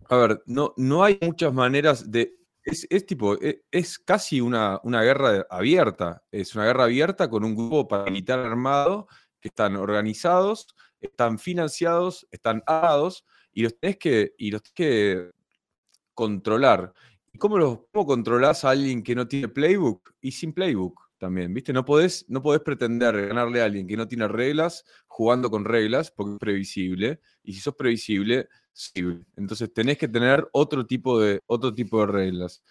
[0.10, 2.36] a ver, no, no hay muchas maneras de.
[2.64, 6.24] Es, tipo, e, es, casi una, una, guerra abierta.
[6.32, 9.08] Es una guerra abierta con un grupo paramilitar armado
[9.40, 10.68] que están organizados,
[11.06, 15.32] están financiados, están armados y los tenés que, y los que
[16.14, 16.94] controlar.
[17.34, 20.14] ¿Y cómo, los, cómo controlás a alguien que no tiene playbook?
[20.22, 21.74] Y sin playbook también, ¿viste?
[21.74, 26.12] No podés, no podés pretender ganarle a alguien que no tiene reglas jugando con reglas
[26.12, 27.20] porque es previsible.
[27.44, 28.48] Y si sos previsible,
[29.36, 32.64] entonces tenés que tener otro tipo de, otro tipo de reglas.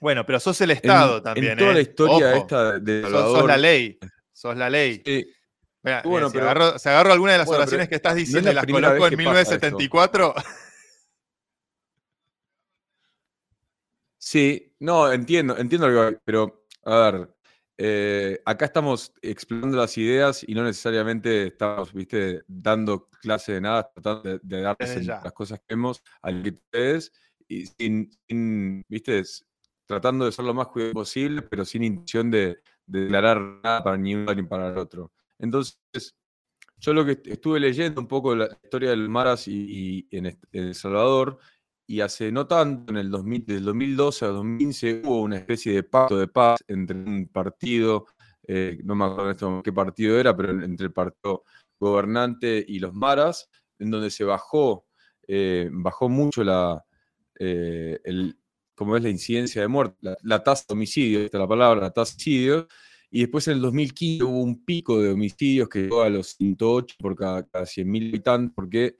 [0.00, 1.52] Bueno, pero sos el Estado también.
[1.52, 1.82] En toda la ¿eh?
[1.82, 3.98] historia esta de Sos, la ley.
[4.32, 5.02] Sos la ley.
[6.04, 10.34] Bueno, se, agarró, alguna de las oraciones que estás diciendo y las coloco en 1974.
[14.18, 17.36] Sí, no, entiendo, entiendo lo que pero a ver,
[17.78, 23.88] eh, acá estamos explorando las ideas y no necesariamente estamos, viste, dando clase de nada,
[23.92, 27.12] tratando de, darles las cosas que vemos al que ustedes
[27.46, 29.22] y sin, viste,
[29.84, 34.14] tratando de ser lo más cuidado posible, pero sin intención de, declarar nada para ni
[34.14, 35.12] uno ni para el otro.
[35.38, 36.14] Entonces,
[36.78, 40.74] yo lo que estuve leyendo un poco la historia del Maras y, en, en El
[40.74, 41.38] Salvador,
[41.86, 45.82] y hace no tanto, en el 2000, del 2012 a 2015, hubo una especie de
[45.84, 48.06] pacto de paz entre un partido,
[48.46, 51.44] eh, no me acuerdo qué partido era, pero entre el partido
[51.78, 54.86] gobernante y los maras, en donde se bajó,
[55.28, 56.84] eh, bajó mucho la,
[57.38, 58.00] eh,
[58.74, 61.90] como es la incidencia de muerte, la, tasa de homicidio, esta es la palabra, la
[61.90, 62.68] tasa de homicidio,
[63.10, 66.96] y después en el 2015 hubo un pico de homicidios que llegó a los 108
[66.98, 68.96] por cada, cada 100.000 habitantes, porque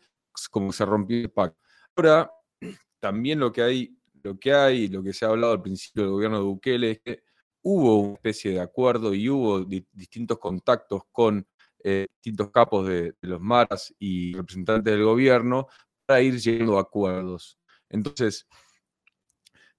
[0.50, 1.58] como se rompió el pacto.
[1.96, 2.30] Ahora,
[3.00, 6.12] también lo que hay, lo que hay, lo que se ha hablado al principio del
[6.12, 7.22] gobierno de Bukele es que
[7.62, 11.46] hubo una especie de acuerdo y hubo distintos contactos con
[11.82, 15.66] eh, distintos capos de, los maras y representantes del gobierno
[16.04, 17.58] para ir llegando a acuerdos.
[17.88, 18.46] Entonces,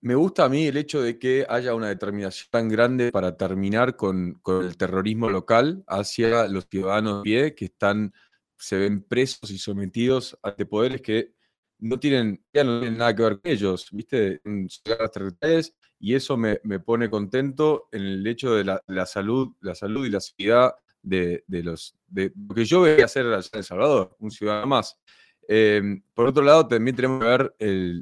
[0.02, 3.96] me gusta a mí el hecho de que haya una determinación tan grande para terminar
[3.96, 8.14] con, el terrorismo local hacia los ciudadanos de pie que están,
[8.58, 11.34] se ven presos y sometidos ante poderes que
[11.80, 14.42] no tienen, ya no tienen nada que ver con ellos, ¿viste?
[14.86, 20.12] Las y eso me, pone contento en el hecho de la, salud, la salud y
[20.12, 24.30] la seguridad de, los, de lo que yo voy hacer allá en El Salvador, un
[24.30, 25.00] ciudadano más.
[25.48, 27.56] Em, por otro lado, también tenemos que ver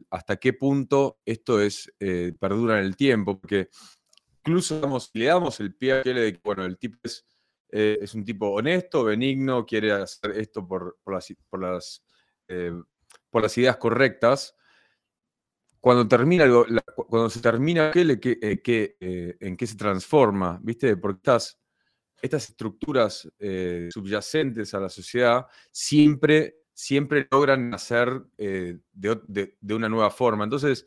[0.09, 3.69] hasta qué punto esto es eh, perdura en el tiempo, porque
[4.39, 4.81] incluso
[5.13, 7.25] le damos el pie a que, de que, bueno, el tipo es,
[7.69, 10.97] eh, es un tipo honesto, benigno, quiere hacer esto por,
[12.47, 12.71] eh,
[13.33, 14.55] las ideas correctas,
[15.79, 16.45] cuando termina
[16.95, 18.01] cuando se termina ¿qué,
[18.41, 20.97] eh, eh, en qué se transforma, ¿viste?
[20.97, 21.59] Porque estas,
[22.49, 23.29] estructuras
[23.91, 30.43] subyacentes a la sociedad siempre, siempre logran nacer de, una nueva forma.
[30.43, 30.85] Entonces,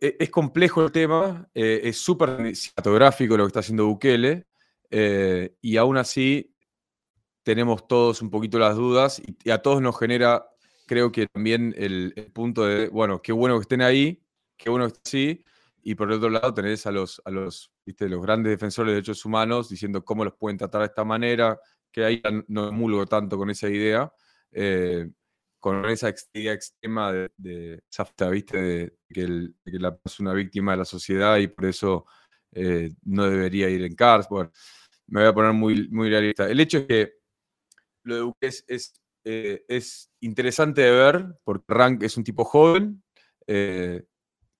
[0.00, 4.46] e, es complejo el tema, eh, es súper cinematográfico lo que está haciendo Bukele,
[4.90, 6.54] eh, y aún así
[7.42, 10.46] tenemos todos un poquito las dudas y, a todos nos genera,
[10.86, 14.22] creo que también el, punto de, bueno, qué bueno que estén ahí,
[14.56, 15.44] qué bueno que estén así,
[15.82, 18.08] y por el otro lado tenés a los, a los, ¿viste?
[18.08, 21.58] los grandes defensores de derechos humanos diciendo cómo los pueden tratar de esta manera,
[21.90, 24.12] que ahí no emulgo tanto con esa idea.
[24.52, 25.08] Eh,
[25.60, 27.82] con esa idea extrema de, de
[28.30, 28.62] ¿viste?
[28.62, 29.28] De, que,
[29.64, 32.06] la es una víctima de la sociedad y por eso
[32.52, 34.28] eh, no debería ir en cárcel.
[34.30, 34.52] Bueno,
[35.08, 36.48] me voy a poner muy, muy realista.
[36.48, 37.12] El hecho es que
[38.04, 38.94] lo de es,
[39.24, 43.02] eh, es, interesante de ver, porque Rank es un tipo joven,
[43.46, 44.04] eh,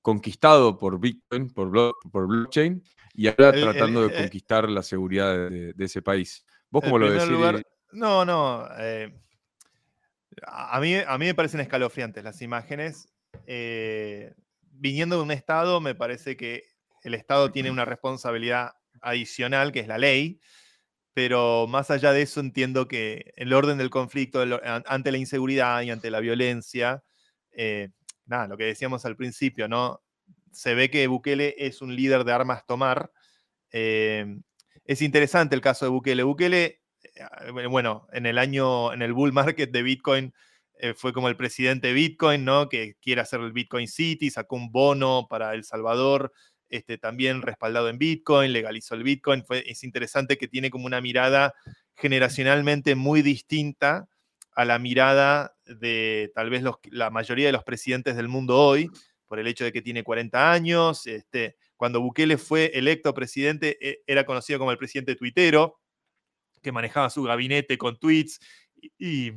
[0.03, 1.71] conquistado por Bitcoin, por,
[2.11, 2.83] por blockchain,
[3.15, 6.45] y ahora tratando de conquistar la seguridad de, ese país.
[6.71, 7.65] ¿Vos cómo lo decís?
[7.93, 8.69] No, no.
[10.47, 13.09] A mí, a mí me parecen escalofriantes las imágenes.
[13.47, 14.35] Eh,
[14.71, 16.65] viniendo de un Estado, me parece que
[17.03, 20.41] el Estado tiene una responsabilidad adicional, que es la ley,
[21.15, 24.45] pero más allá de eso entiendo que el orden del conflicto,
[24.87, 27.03] ante la inseguridad y ante la violencia,
[27.53, 27.91] eh,
[28.27, 30.03] nada, lo que decíamos al principio, ¿no?
[30.53, 33.13] Se ve que Bukele es un líder de armas tomar.
[33.71, 34.39] Eh,
[34.85, 36.23] es interesante el caso de Bukele.
[36.23, 36.83] Bukele
[37.71, 40.33] bueno, en el año, en el bull market de Bitcoin,
[40.81, 42.69] eh, fue como el presidente de Bitcoin, ¿no?
[42.69, 46.33] Que quiere hacer el Bitcoin City, sacó un bono para El Salvador,
[46.69, 49.45] este, también respaldado en Bitcoin, legalizó el Bitcoin.
[49.51, 51.55] Es interesante que tiene como una mirada
[51.97, 54.09] generacionalmente muy distinta
[54.53, 58.91] a la mirada de tal vez la mayoría de los presidentes del mundo hoy,
[59.27, 61.07] por el hecho de que tiene 40 años.
[61.07, 65.79] Este, cuando Bukele fue electo presidente, e, era conocido como el presidente tuitero,
[66.61, 68.41] que manejaba su gabinete con tweets
[68.99, 69.33] y,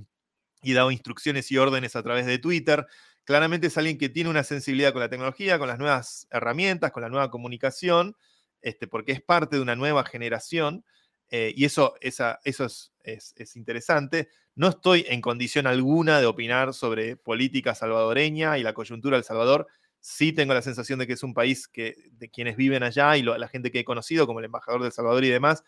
[0.74, 2.86] daba instrucciones y órdenes a través de Twitter.
[3.24, 7.02] Claramente es alguien que tiene una sensibilidad con la tecnología, con las nuevas herramientas, con
[7.02, 8.16] la nueva comunicación,
[8.62, 10.84] este, porque es parte de una nueva generación.
[11.30, 14.30] Eh, y eso, esa, eso es, es, interesante.
[14.54, 19.68] No estoy en condición alguna de opinar sobre política salvadoreña y la coyuntura del Salvador.
[20.00, 23.24] Sí tengo la sensación de que es un país que, de quienes viven allá y
[23.24, 25.64] la gente que he conocido, como el embajador del Salvador y demás,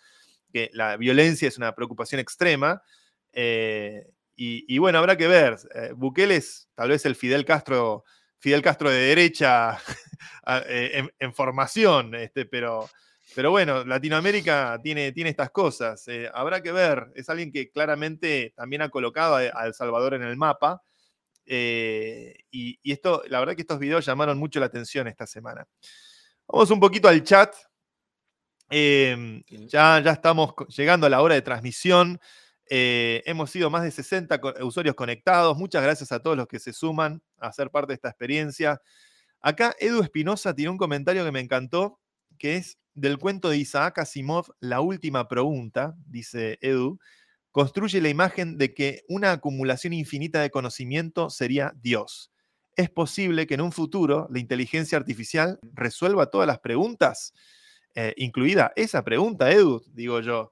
[0.53, 2.83] que la violencia es una preocupación extrema.
[3.33, 5.57] Eh, y, bueno, habrá que ver.
[5.73, 8.03] Eh, Bukele es tal vez el Fidel Castro,
[8.37, 9.77] Fidel Castro de derecha
[10.67, 12.89] eh, en, formación, este, pero,
[13.35, 16.05] pero bueno, Latinoamérica tiene, tiene estas cosas.
[16.33, 17.07] habrá que ver.
[17.15, 20.83] Es alguien que claramente también ha colocado a, El Salvador en el mapa.
[21.45, 25.67] y, y, esto, la verdad que estos videos llamaron mucho la atención esta semana.
[26.47, 27.55] Vamos un poquito al chat.
[28.69, 32.19] Em, ya, ya estamos llegando a la hora de transmisión.
[32.69, 35.57] Eh, hemos sido más de 60 usuarios conectados.
[35.57, 38.81] Muchas gracias a todos los que se suman a ser parte de esta experiencia.
[39.41, 41.99] Acá Edu Espinosa tiene un comentario que me encantó,
[42.39, 46.99] que es del cuento de Isaac Asimov, La última pregunta, dice Edu,
[47.51, 52.31] construye la imagen de que una acumulación infinita de conocimiento sería Dios.
[52.75, 57.33] ¿Es posible que en un futuro la inteligencia artificial resuelva todas las preguntas?
[57.95, 60.51] Eh, incluida esa pregunta, Edu, digo yo.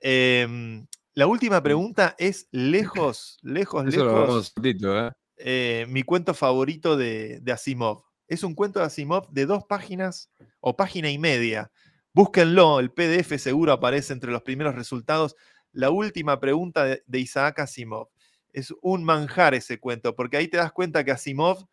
[0.00, 4.52] Em, la última pregunta es lejos, lejos, lejos.
[4.62, 5.10] ¿eh?
[5.36, 8.04] Eh, mi cuento favorito de, Asimov.
[8.28, 10.30] Es un cuento de Asimov de dos páginas
[10.60, 11.70] o página y media.
[12.12, 15.34] Búsquenlo, el PDF seguro aparece entre los primeros resultados.
[15.72, 18.08] La última pregunta de, de Isaac Asimov.
[18.52, 21.66] Es un manjar ese cuento, porque ahí te das cuenta que Asimov,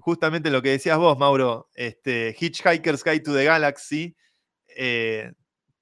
[0.00, 4.14] justamente lo que decías vos, Mauro, este, Hitchhiker's Guide to the Galaxy,
[4.76, 5.32] eh,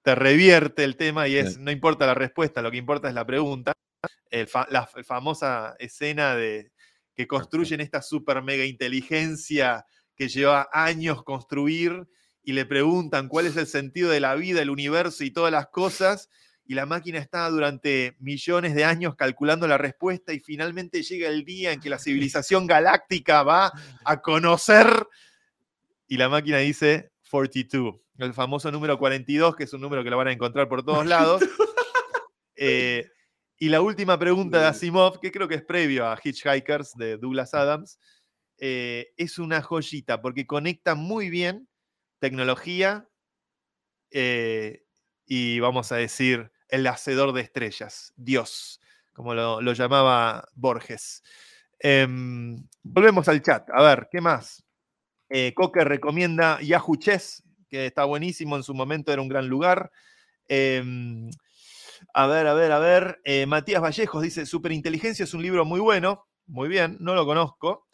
[0.02, 3.26] te revierte el tema y es, no importa la respuesta, lo que importa es la
[3.26, 3.72] pregunta.
[4.30, 6.72] la famosa escena de
[7.14, 9.84] que construyen esta super mega inteligencia
[10.16, 12.06] que lleva años construir
[12.42, 15.68] y le preguntan cuál es el sentido de la vida, el universo y todas las
[15.68, 16.28] cosas,
[16.64, 21.44] y la máquina está durante millones de años calculando la respuesta y finalmente llega el
[21.44, 23.72] día en que la civilización galáctica va
[24.04, 25.06] a conocer
[26.06, 30.16] y la máquina dice 42 el famoso número 42, que es un número que lo
[30.16, 31.42] van a encontrar por todos lados.
[32.64, 33.08] Eh,
[33.58, 37.54] y la última pregunta de Asimov, que creo que es previo a Hitchhikers de Douglas
[37.54, 37.98] Adams,
[38.58, 41.68] eh, es una joyita porque conecta muy bien
[42.20, 43.08] tecnología
[44.12, 44.84] eh,
[45.26, 48.80] y vamos a decir el hacedor de estrellas, Dios,
[49.12, 51.24] como lo, llamaba Borges.
[51.80, 53.68] Em, volvemos al chat.
[53.70, 54.64] A ver, ¿qué más?
[55.56, 57.42] Coque recomienda Yahoo Chess,
[57.72, 59.90] que está buenísimo, en su momento era un gran lugar.
[60.46, 61.30] Em,
[62.12, 63.18] a ver, a ver, a ver.
[63.24, 66.26] Eh, Matías Vallejos dice, Superinteligencia es un libro muy bueno.
[66.46, 67.86] Muy bien, no lo conozco.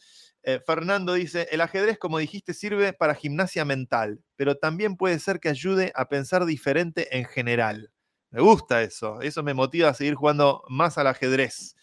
[0.43, 5.39] Eh, Fernando dice, el ajedrez, como dijiste, sirve para gimnasia mental, pero también puede ser
[5.39, 7.93] que ayude a pensar diferente en general.
[8.31, 11.77] Me gusta eso, eso me motiva a seguir jugando más al ajedrez.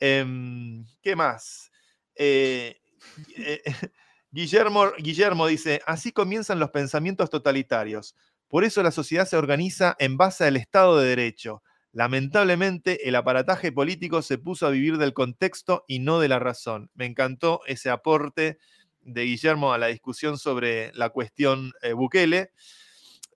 [0.00, 1.70] Em, ¿Qué más?
[4.30, 8.14] Guillermo, Guillermo dice, así comienzan los pensamientos totalitarios.
[8.48, 11.62] Por eso la sociedad se organiza en base al Estado de Derecho.
[11.92, 16.90] Lamentablemente, el aparataje político se puso a vivir del contexto y no de la razón.
[16.94, 18.58] Me encantó ese aporte
[19.00, 22.52] de Guillermo a la discusión sobre la cuestión eh, Bukele.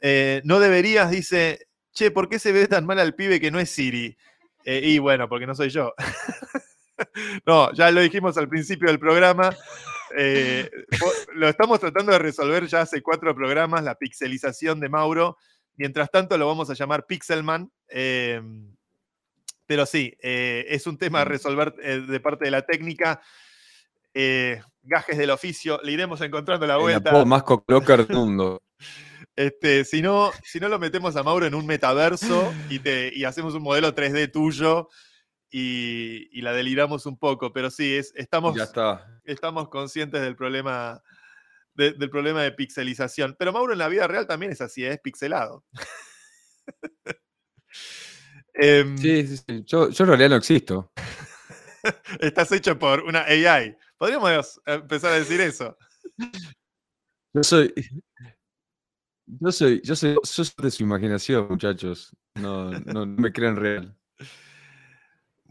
[0.01, 3.59] Eh, no deberías, dice, che, ¿por qué se ve tan mal al pibe que no
[3.59, 4.17] es Siri?
[4.65, 5.95] Eh, y bueno, porque no soy yo.
[7.47, 9.57] no, ya lo dijimos al principio del programa.
[11.35, 15.37] Lo estamos tratando de resolver ya hace cuatro programas, la pixelización de Mauro.
[15.77, 17.71] Mientras tanto, lo vamos a llamar Pixelman.
[17.89, 18.75] Em,
[19.67, 23.21] pero sí, eh, es un tema a resolver eh, de parte de la técnica.
[24.15, 27.19] Eh, gajes del oficio, le iremos encontrando la vuelta.
[27.19, 28.63] El más del mundo.
[29.35, 33.55] Este, si, no, si no lo metemos a Mauro en un metaverso y, te, hacemos
[33.55, 34.91] un modelo 3D tuyo
[35.53, 38.57] y, la deliramos un poco, pero sí, es, estamos,
[39.25, 41.03] estamos conscientes del problema
[41.75, 43.37] del problema de pixelización.
[43.39, 45.65] Pero Mauro en la vida real también es así, es pixelado.
[48.55, 49.65] Em, sí, sí, sí.
[49.65, 50.93] Yo, en realidad no existo.
[52.21, 53.75] Estás hecho por una AI.
[53.97, 55.75] Podríamos empezar a decir eso.
[57.33, 57.73] Yo soy.
[59.27, 60.17] Yo soy, yo soy,
[60.59, 62.15] de su imaginación, muchachos.
[62.35, 63.97] No, no, me crean real.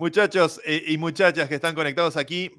[0.01, 2.51] Muchachos eh, y muchachas que están conectados aquí,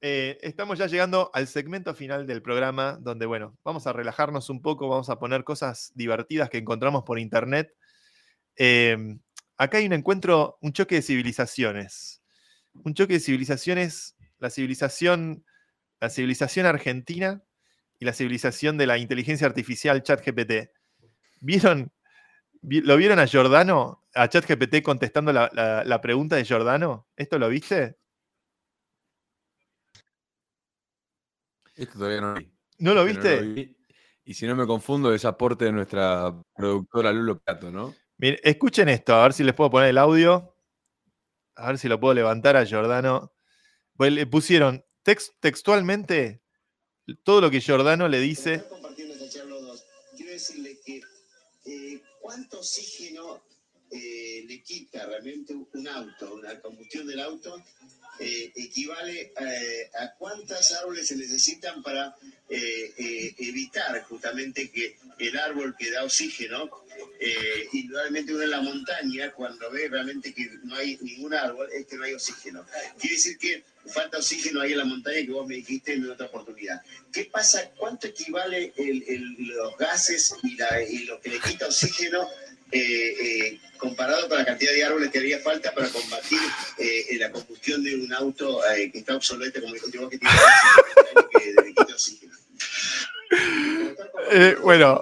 [0.00, 4.62] eh, estamos ya llegando al segmento final del programa, donde, bueno, vamos a relajarnos un
[4.62, 7.74] poco, vamos a poner cosas divertidas que encontramos por internet.
[8.54, 9.18] Em,
[9.56, 12.22] acá hay un encuentro, un choque de civilizaciones.
[12.84, 15.44] Un choque de civilizaciones, la civilización,
[16.00, 17.42] la civilización argentina
[17.98, 20.70] y la civilización de la inteligencia artificial ChatGPT.
[21.40, 21.90] ¿Vieron?
[22.66, 27.08] ¿Lo vieron a Giordano, a ChatGPT contestando la, la pregunta de Giordano?
[27.14, 27.98] ¿Esto lo viste?
[31.74, 32.52] Esto todavía no lo vi.
[32.78, 33.76] ¿No lo viste?
[34.24, 37.94] Y si no me confundo, es aporte de nuestra productora Lulo Plato, ¿no?
[38.16, 40.56] Miren, escuchen esto, a ver si les puedo poner el audio.
[41.56, 43.32] A ver si lo puedo levantar a Giordano.
[43.96, 46.42] Pues le pusieron textualmente
[47.22, 48.64] todo lo que Giordano le dice.
[52.24, 53.42] Cuánto oxígeno
[53.96, 57.62] eh, le quita realmente un auto, una combustión del auto,
[58.18, 62.16] eh, equivale eh, a cuántas árboles se necesitan para
[62.48, 66.70] evitar justamente que el árbol que da oxígeno,
[67.72, 71.96] indudablemente uno en la montaña, cuando ve realmente que no hay ningún árbol, es que
[71.96, 72.66] no hay oxígeno.
[72.98, 76.26] Quiere decir que falta oxígeno ahí en la montaña que vos me dijiste en otra
[76.26, 76.82] oportunidad.
[77.12, 77.70] ¿Qué pasa?
[77.76, 78.72] ¿Cuánto equivale
[79.38, 80.56] los gases y,
[80.90, 82.28] y lo que le quita oxígeno
[82.76, 86.40] eh, eh, comparado con la cantidad de árboles que haría falta para combatir
[86.76, 90.34] eh, la combustión de un auto que está obsoleto, como dijo que tiene
[94.28, 95.00] que, bueno,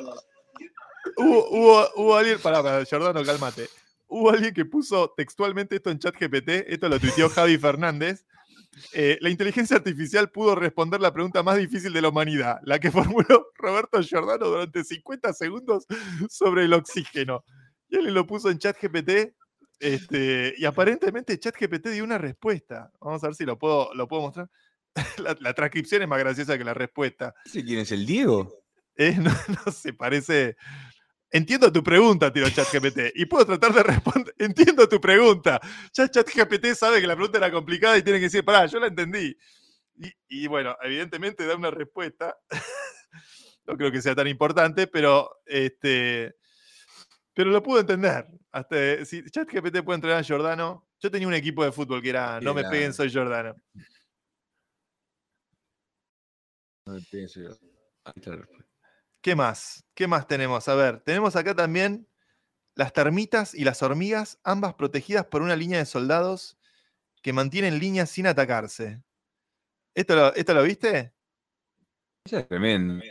[1.16, 3.70] hubo, hubo, hubo alguien, para, para, Jordano, cálmate.
[4.06, 8.26] Hubo alguien que puso textualmente esto en chat GPT, esto lo tuiteó Javi Fernández.
[8.92, 13.46] la inteligencia artificial pudo responder la pregunta más difícil de la humanidad, la que formuló
[13.54, 15.86] Roberto Giordano durante 50 segundos
[16.28, 17.42] sobre el oxígeno.
[17.92, 19.34] Y él lo puso en ChatGPT
[19.78, 22.90] este, y aparentemente ChatGPT dio una respuesta.
[22.98, 24.48] Vamos a ver si lo puedo, lo puedo mostrar.
[25.40, 27.34] La, transcripción es más graciosa que la respuesta.
[27.50, 28.50] ¿Quién es el Diego?
[28.96, 30.56] Eh, no, no se parece.
[31.30, 33.12] Entiendo tu pregunta, tiro ChatGPT.
[33.14, 34.34] Y puedo tratar de responder.
[34.38, 35.60] Entiendo tu pregunta.
[35.92, 38.86] Ya ChatGPT sabe que la pregunta era complicada y tiene que decir, pará, yo la
[38.86, 39.36] entendí.
[39.96, 42.38] Y, y bueno, evidentemente da una respuesta.
[43.66, 46.36] no creo que sea tan importante, pero este,
[47.34, 48.26] pero lo puedo entender.
[48.50, 50.88] Hasta, si ChatGPT puede entrenar a Jordano.
[51.00, 53.56] Yo tenía un equipo de fútbol que era No me peguen, soy Jordano.
[56.84, 58.62] No me peguen, soy Jordano.
[59.20, 59.84] ¿Qué más?
[59.94, 60.68] ¿Qué más tenemos?
[60.68, 62.08] A ver, tenemos acá también
[62.74, 66.58] las termitas y las hormigas, ambas protegidas por una línea de soldados
[67.22, 69.02] que mantienen líneas sin atacarse.
[69.94, 71.12] ¿Esto lo, esto lo viste?
[72.24, 73.02] es tremendo.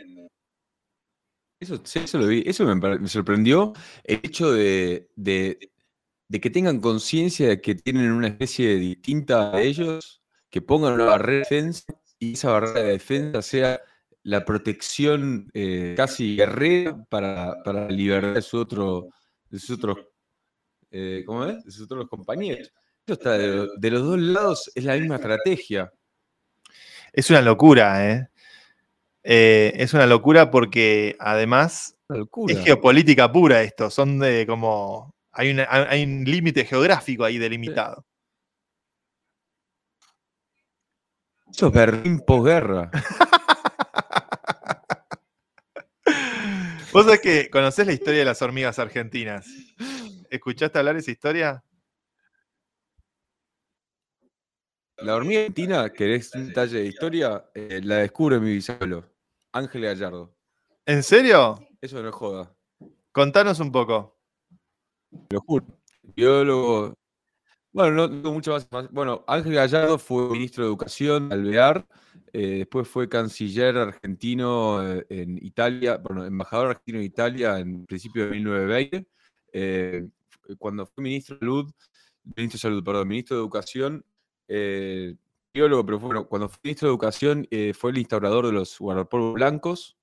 [1.62, 7.76] Eso, eso lo vi, eso me, sorprendió el hecho de, que tengan conciencia de que
[7.76, 11.84] tienen una especie distinta a ellos, que pongan una barrera de defensa
[12.18, 13.80] y esa barrera de defensa sea
[14.24, 19.10] la protección eh, casi guerrera para, para la libertad de, su otro,
[19.48, 19.98] de sus otros,
[20.90, 21.64] eh, ¿cómo es?
[21.64, 22.72] De sus otros compañeros.
[23.06, 25.92] Eso está de, los dos lados, es la misma estrategia.
[27.12, 28.28] Es una locura, ¿eh?
[29.24, 32.54] Eh, es una locura porque además locura.
[32.54, 33.90] es geopolítica pura esto.
[33.90, 35.14] Son de como.
[35.32, 38.04] Hay, una- hay un límite geográfico ahí delimitado.
[41.50, 42.90] Esto es Berlín posguerra.
[46.92, 49.46] Vos sabés que conocés la historia de las hormigas argentinas.
[50.30, 51.64] ¿Escuchaste hablar esa historia?
[54.98, 59.10] La hormiga argentina, querés un detalle de historia, Eh, la descubre mi bisabuelo,
[59.52, 60.34] Ángel Gallardo.
[60.86, 61.58] ¿En serio?
[61.80, 62.54] Eso no es joda,
[63.12, 64.18] Contanos un poco.
[65.30, 65.66] lo juro.
[66.16, 66.94] Biólogo.
[67.72, 68.66] Bueno, no tengo mucho más.
[68.70, 71.86] más- Bueno, Ángel Gallardo fue ministro de Educación, Alvear.
[72.34, 78.24] eh, después fue canciller argentino eh, en Italia, bueno, embajador argentino en Italia en principio
[78.24, 79.06] de 1920.
[79.54, 80.08] eh,
[80.58, 81.72] cuando fue ministro de Salud,
[82.36, 84.04] ministro de Salud, perdón, ministro de Educación,
[84.48, 85.14] eh,
[85.54, 89.34] biólogo, pero bueno, cuando fue ministro de Educación eh, fue el instaurador de los guardapolvos
[89.34, 89.96] blancos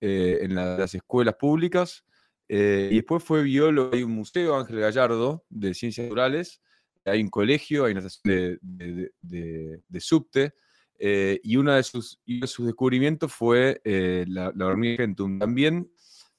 [0.00, 2.04] eh, en la- las escuelas públicas.
[2.48, 6.60] eh, y después fue biólogo, hay un museo, Ángel Gallardo, de ciencias naturales,
[7.04, 10.52] hay un colegio, hay una estación de, de- de- de- subte,
[10.98, 15.38] eh, y uno de sus, uno de sus descubrimientos fue eh, la, la hormiga Gentum.
[15.38, 15.90] También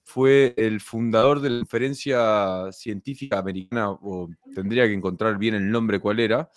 [0.03, 5.99] fue el fundador de la conferencia científica americana, o tendría que encontrar bien el nombre
[5.99, 6.49] cuál era,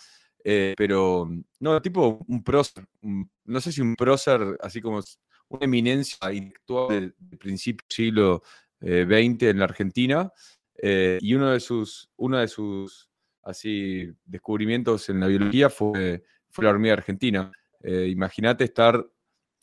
[0.48, 1.28] eh, pero
[1.58, 5.00] no, tipo un prócer, un- no sé si un prócer, así como
[5.48, 6.88] una eminencia intelectual
[7.18, 8.42] del, principio del siglo
[8.80, 10.32] eh, XX en la Argentina,
[10.80, 13.10] eh, y uno de sus, uno de sus
[13.42, 17.50] así, descubrimientos en la biología fue, fue la hormiga argentina.
[17.82, 19.04] Eh, Imagínate estar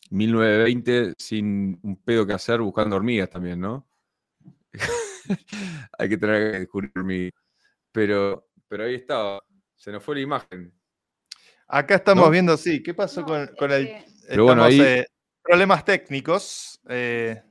[0.10, 3.88] 1920 sin un pedo que hacer buscando hormigas también, ¿no?
[5.98, 7.34] Hay que tener que descubrir hormigas.
[7.92, 9.42] Pero, pero ahí estaba,
[9.76, 10.74] se nos fue la imagen.
[11.68, 12.30] Acá estamos ¿No?
[12.32, 13.88] viendo, sí, ¿qué pasó No, con, el.
[13.88, 15.08] que- Pero bueno, estamos, ahí- eh,
[15.42, 16.80] problemas técnicos.
[16.90, 17.42] eh,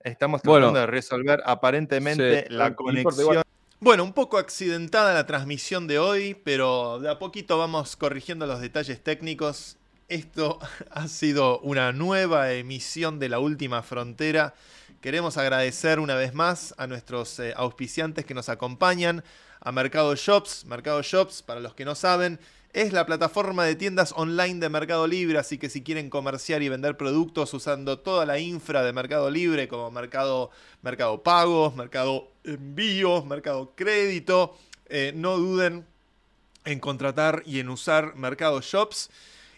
[0.00, 0.66] estamos Bueno.
[0.66, 3.42] tratando de resolver aparentemente Sí, la conexión.
[3.80, 8.60] Bueno, un poco accidentada la transmisión de hoy, pero de a poquito vamos corrigiendo los
[8.60, 9.76] detalles técnicos.
[10.08, 10.58] Esto
[10.90, 14.54] ha sido una nueva emisión de La Última Frontera.
[15.00, 19.22] Queremos agradecer una vez más a nuestros eh, auspiciantes que nos acompañan,
[19.60, 20.64] a Mercado Shops.
[20.66, 22.38] Mercado Shops, para los que no saben,
[22.72, 26.68] es la plataforma de tiendas online de Mercado Libre, así que si quieren comerciar y
[26.68, 30.50] vender productos usando toda la infra de Mercado Libre, como Mercado,
[30.82, 34.56] mercado Pagos, Mercado Envíos, Mercado Crédito,
[34.88, 35.86] eh, no duden
[36.64, 39.10] en contratar y en usar Mercado Shops.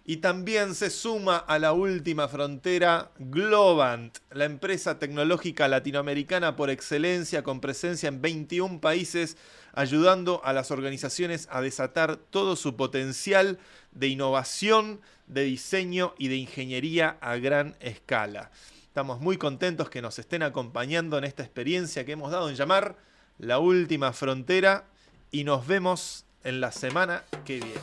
[0.07, 7.43] Y también se suma a la última frontera Globant, la empresa tecnológica latinoamericana por excelencia
[7.43, 9.37] con presencia en 21 países,
[9.73, 13.59] ayudando a las organizaciones a desatar todo su potencial
[13.93, 18.51] de innovación, de diseño y de ingeniería a gran escala.
[18.87, 22.97] Estamos muy contentos que nos estén acompañando en esta experiencia que hemos dado en llamar
[23.39, 24.85] La Última Frontera
[25.31, 27.81] y nos vemos en la semana que viene.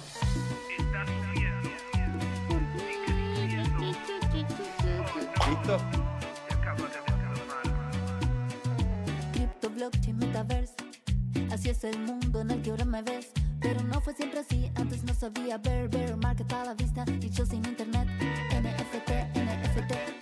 [11.51, 13.31] Así es el mundo en el que ahora me ves.
[13.59, 17.29] Pero no fue siempre así, antes no sabía ver, ver, market a la vista y
[17.29, 18.07] yo sin internet.
[18.53, 20.16] NFT, NFT,